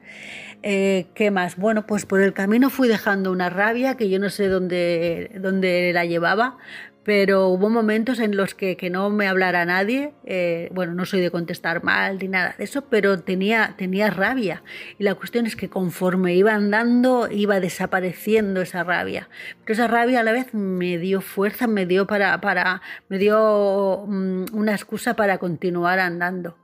Eh, 0.64 1.08
¿Qué 1.16 1.32
más? 1.32 1.58
Bueno, 1.58 1.88
pues 1.88 2.06
por 2.06 2.22
el 2.22 2.34
camino 2.34 2.70
fui 2.70 2.88
dejando 2.88 3.32
una 3.32 3.50
rabia 3.50 3.98
que 3.98 4.10
yo 4.10 4.20
no 4.20 4.30
sé 4.30 4.48
dónde, 4.48 5.32
dónde 5.40 5.92
la 5.92 6.06
llevaba, 6.06 6.58
pero 7.04 7.48
hubo 7.48 7.72
momentos 7.72 8.20
en 8.20 8.38
los 8.38 8.54
que, 8.54 8.78
que 8.78 8.92
no 8.92 9.10
me 9.10 9.28
hablara 9.28 9.66
nadie, 9.66 10.14
eh, 10.24 10.70
bueno, 10.72 10.94
no 10.94 11.06
soy 11.06 11.20
de 11.20 11.32
contestar 11.32 11.84
mal 11.84 12.20
ni 12.20 12.28
nada 12.28 12.54
de 12.56 12.64
eso, 12.64 12.84
pero 12.84 13.20
tenía, 13.20 13.74
tenía 13.76 14.12
rabia. 14.12 14.62
Y 15.00 15.04
la 15.04 15.16
cuestión 15.16 15.48
es 15.48 15.56
que 15.56 15.68
conforme 15.68 16.36
iba 16.36 16.54
andando, 16.54 17.28
iba 17.32 17.60
desapareciendo 17.60 18.62
esa 18.62 18.84
rabia. 18.84 19.30
Pero 19.66 19.74
esa 19.74 19.88
rabia 19.88 20.20
a 20.20 20.24
la 20.24 20.32
vez 20.32 20.54
me 20.54 21.00
dio 21.00 21.22
fuerza, 21.22 21.66
me 21.66 21.88
dio, 21.88 22.06
para, 22.06 22.40
para, 22.40 22.84
me 23.10 23.18
dio 23.18 24.06
mm, 24.08 24.46
una 24.54 24.74
excusa 24.74 25.16
para 25.16 25.40
continuar 25.40 25.98
andando. 25.98 26.56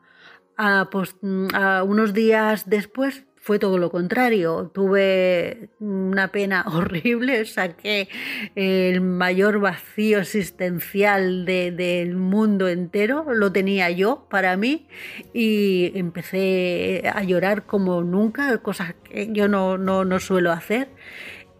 Ah, 0.55 0.87
pues, 0.91 1.15
mm, 1.21 1.47
unos 1.83 2.13
días 2.13 2.69
después 2.69 3.23
fue 3.47 3.59
todo 3.59 3.77
lo 3.77 3.89
contrario. 3.89 4.71
Tuve 4.73 5.69
una 5.79 6.33
pena 6.33 6.65
horrible, 6.73 7.45
saqué 7.45 8.09
el 8.55 8.99
mayor 8.99 9.61
vacío 9.61 10.19
existencial 10.19 11.45
del 11.45 12.17
mundo 12.17 12.67
entero, 12.67 13.25
lo 13.33 13.53
tenía 13.53 13.89
yo 13.89 14.27
para 14.29 14.57
mí 14.57 14.89
y 15.33 15.93
empecé 15.95 17.09
a 17.09 17.23
llorar 17.23 17.65
como 17.65 18.03
nunca, 18.03 18.57
cosas 18.57 18.95
que 19.05 19.29
yo 19.31 19.47
no, 19.47 19.77
no, 19.77 20.19
suelo 20.19 20.51
hacer. 20.51 20.89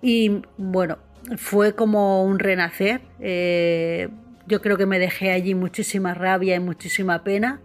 Y 0.02 0.42
bueno, 0.58 0.98
fue 1.38 1.74
como 1.74 2.26
un 2.26 2.40
renacer. 2.40 3.00
Eh, 3.22 4.10
yo 4.46 4.62
creo 4.62 4.76
que 4.76 4.86
me 4.86 5.00
dejé 5.00 5.32
allí 5.32 5.56
muchísima 5.56 6.14
rabia 6.14 6.58
y 6.58 6.60
muchísima 6.60 7.24
pena. 7.24 7.62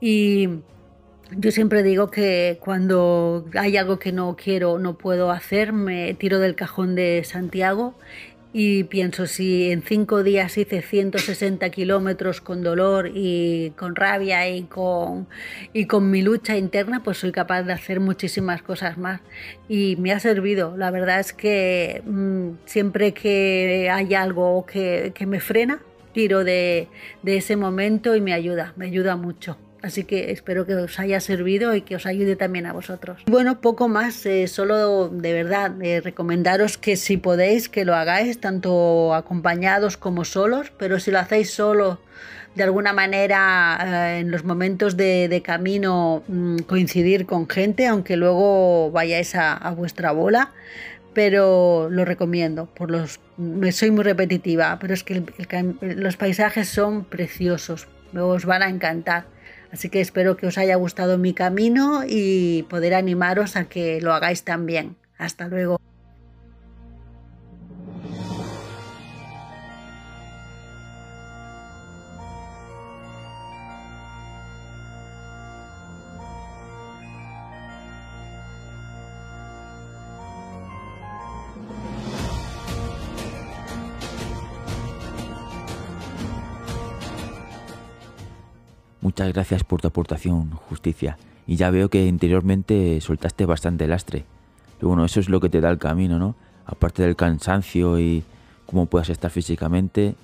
Y 0.00 0.48
yo 1.36 1.50
siempre 1.50 1.82
digo 1.82 2.10
que 2.10 2.58
cuando 2.60 3.46
hay 3.58 3.76
algo 3.76 3.98
que 3.98 4.12
no 4.12 4.36
quiero, 4.36 4.78
no 4.78 4.98
puedo 4.98 5.30
hacer, 5.30 5.72
me 5.72 6.14
tiro 6.14 6.38
del 6.38 6.54
cajón 6.54 6.94
de 6.94 7.22
Santiago 7.24 7.94
y 8.54 8.84
pienso 8.84 9.26
si 9.26 9.70
en 9.70 9.82
cinco 9.82 10.22
días 10.22 10.58
hice 10.58 10.82
160 10.82 11.70
kilómetros 11.70 12.42
con 12.42 12.62
dolor 12.62 13.10
y 13.14 13.70
con 13.78 13.96
rabia 13.96 14.48
y 14.48 14.64
con, 14.64 15.26
y 15.72 15.86
con 15.86 16.10
mi 16.10 16.20
lucha 16.20 16.56
interna, 16.58 17.02
pues 17.02 17.18
soy 17.18 17.32
capaz 17.32 17.62
de 17.62 17.72
hacer 17.72 18.00
muchísimas 18.00 18.62
cosas 18.62 18.98
más. 18.98 19.22
Y 19.68 19.96
me 19.96 20.12
ha 20.12 20.20
servido. 20.20 20.76
La 20.76 20.90
verdad 20.90 21.20
es 21.20 21.32
que 21.32 22.02
mm, 22.04 22.66
siempre 22.66 23.14
que 23.14 23.88
hay 23.90 24.14
algo 24.14 24.66
que, 24.66 25.12
que 25.14 25.24
me 25.24 25.40
frena, 25.40 25.80
tiro 26.12 26.44
de, 26.44 26.88
de 27.22 27.36
ese 27.38 27.56
momento 27.56 28.14
y 28.16 28.20
me 28.20 28.34
ayuda, 28.34 28.74
me 28.76 28.84
ayuda 28.86 29.16
mucho. 29.16 29.56
Así 29.82 30.04
que 30.04 30.30
espero 30.30 30.64
que 30.64 30.76
os 30.76 31.00
haya 31.00 31.18
servido 31.18 31.74
y 31.74 31.82
que 31.82 31.96
os 31.96 32.06
ayude 32.06 32.36
también 32.36 32.66
a 32.66 32.72
vosotros. 32.72 33.22
Bueno, 33.26 33.60
poco 33.60 33.88
más, 33.88 34.24
eh, 34.26 34.46
solo 34.46 35.08
de 35.08 35.32
verdad 35.32 35.72
eh, 35.82 36.00
recomendaros 36.00 36.78
que 36.78 36.94
si 36.96 37.16
podéis 37.16 37.68
que 37.68 37.84
lo 37.84 37.96
hagáis, 37.96 38.40
tanto 38.40 39.12
acompañados 39.12 39.96
como 39.96 40.24
solos, 40.24 40.72
pero 40.78 41.00
si 41.00 41.10
lo 41.10 41.18
hacéis 41.18 41.50
solo, 41.50 42.00
de 42.54 42.62
alguna 42.62 42.92
manera 42.92 43.78
eh, 43.84 44.20
en 44.20 44.30
los 44.30 44.44
momentos 44.44 44.96
de, 44.96 45.42
camino 45.44 46.22
mm, 46.28 46.58
coincidir 46.58 47.26
con 47.26 47.48
gente, 47.48 47.88
aunque 47.88 48.16
luego 48.16 48.92
vayáis 48.92 49.34
a, 49.34 49.74
vuestra 49.76 50.12
bola 50.12 50.52
pero 51.14 51.90
lo 51.90 52.06
recomiendo. 52.06 52.64
Por 52.74 52.90
los, 52.90 53.20
soy 53.72 53.90
muy 53.90 54.02
repetitiva, 54.02 54.78
pero 54.80 54.94
es 54.94 55.04
que 55.04 55.22
los 55.82 56.16
paisajes 56.16 56.70
son 56.70 57.04
preciosos, 57.04 57.86
os 58.14 58.46
van 58.46 58.62
a 58.62 58.70
encantar. 58.70 59.26
Así 59.72 59.88
que 59.88 60.00
espero 60.00 60.36
que 60.36 60.46
os 60.46 60.58
haya 60.58 60.76
gustado 60.76 61.16
mi 61.16 61.32
camino 61.32 62.02
y 62.06 62.64
poder 62.64 62.94
animaros 62.94 63.56
a 63.56 63.64
que 63.64 64.00
lo 64.02 64.12
hagáis 64.12 64.44
también. 64.44 64.96
Hasta 65.16 65.48
luego. 65.48 65.80
Muchas 89.12 89.34
gracias 89.34 89.62
por 89.62 89.82
tu 89.82 89.88
aportación, 89.88 90.52
Justicia. 90.52 91.18
Y 91.46 91.56
ya 91.56 91.68
veo 91.68 91.90
que 91.90 92.06
interiormente 92.06 92.98
soltaste 93.02 93.44
bastante 93.44 93.86
lastre. 93.86 94.24
Pero 94.78 94.88
bueno, 94.88 95.04
eso 95.04 95.20
es 95.20 95.28
lo 95.28 95.38
que 95.38 95.50
te 95.50 95.60
da 95.60 95.68
el 95.68 95.76
camino, 95.76 96.18
¿no? 96.18 96.34
Aparte 96.64 97.02
del 97.02 97.14
cansancio 97.14 98.00
y 98.00 98.24
cómo 98.64 98.86
puedas 98.86 99.10
estar 99.10 99.30
físicamente, 99.30 100.14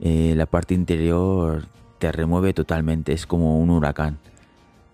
eh, 0.00 0.34
la 0.36 0.46
parte 0.46 0.74
interior 0.74 1.66
te 2.00 2.10
remueve 2.10 2.52
totalmente. 2.54 3.12
Es 3.12 3.24
como 3.24 3.60
un 3.60 3.70
huracán. 3.70 4.18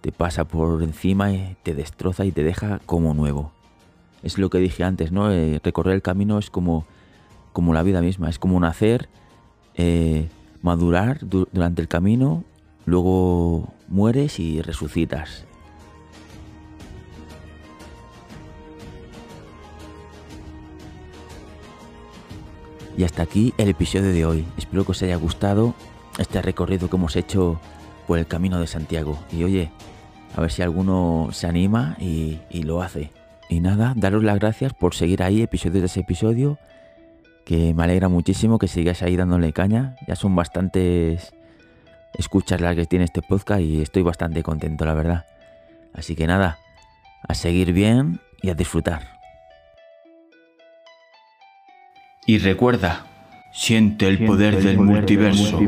Te 0.03 0.12
pasa 0.12 0.45
por 0.45 0.83
encima 0.83 1.31
te 1.62 1.72
destroza 1.72 2.27
y 2.27 2.31
te 2.31 2.45
deja 2.45 2.79
como 2.85 3.14
nuevo. 3.14 3.53
Es 4.22 4.37
lo 4.37 4.51
que 4.51 4.59
dije 4.59 4.85
antes, 4.85 5.12
¿no? 5.12 5.33
Eh, 5.33 5.62
recorrer 5.64 5.95
el 5.95 6.03
camino 6.03 6.39
es 6.39 6.51
como, 6.51 6.85
como 7.55 7.72
la 7.72 7.83
vida 7.83 8.03
misma. 8.03 8.29
Es 8.29 8.39
como 8.39 8.61
nacer, 8.61 9.09
eh, 9.77 10.29
madurar 10.61 11.20
durante 11.27 11.81
el 11.81 11.89
camino 11.89 12.45
Luego 12.87 13.68
mueres 13.89 14.39
y 14.39 14.61
resucitas. 14.62 15.47
Y 22.97 23.03
hasta 23.03 23.22
aquí 23.22 23.53
el 23.59 23.68
episodio 23.68 24.12
de 24.12 24.24
hoy. 24.24 24.45
Espero 24.57 24.85
que 24.85 24.93
os 24.93 25.03
haya 25.03 25.16
gustado 25.16 25.74
este 26.18 26.41
recorrido 26.43 26.89
que 26.89 26.97
hemos 26.97 27.16
hecho 27.16 27.61
por 28.07 28.18
el 28.18 28.26
camino 28.26 28.61
de 28.61 28.66
Santiago. 28.66 29.18
Y 29.32 29.43
oye, 29.43 29.72
a 30.37 30.41
ver 30.41 30.53
si 30.53 30.62
alguno 30.62 31.28
se 31.32 31.49
anima 31.49 31.97
y, 31.99 32.39
lo 32.62 32.82
hace. 32.82 33.11
Y 33.49 33.61
nada, 33.61 33.95
daros 33.97 34.22
las 34.22 34.39
gracias 34.39 34.74
por 34.74 34.95
seguir 34.95 35.22
ahí 35.22 35.43
episodio 35.43 35.80
tras 35.80 35.97
episodio. 35.97 36.59
Que 37.45 37.74
me 37.74 37.82
alegra 37.82 38.09
muchísimo 38.09 38.59
que 38.59 38.68
sigáis 38.68 39.03
ahí 39.03 39.16
dándole 39.16 39.53
caña. 39.53 39.97
Ya 40.07 40.14
son 40.14 40.37
bastantes 40.37 41.35
escuchas 42.19 42.61
las 42.61 42.77
que 42.77 42.87
tiene 42.87 43.05
este 43.05 43.23
podcast 43.23 43.61
y 43.61 43.83
estoy 43.83 44.03
bastante 44.03 44.43
contento, 44.43 44.85
la 44.85 44.95
verdad. 44.95 45.27
Así 45.93 46.17
que 46.17 46.27
nada, 46.27 46.59
a 47.27 47.35
seguir 47.35 47.73
bien 47.73 48.21
y 48.43 48.51
a 48.51 48.55
disfrutar. 48.55 49.19
Y 52.27 52.39
recuerda, 52.39 53.07
Siente 53.55 54.09
el 54.09 54.27
poder 54.27 54.61
del 54.61 54.81
multiverso. 54.81 55.61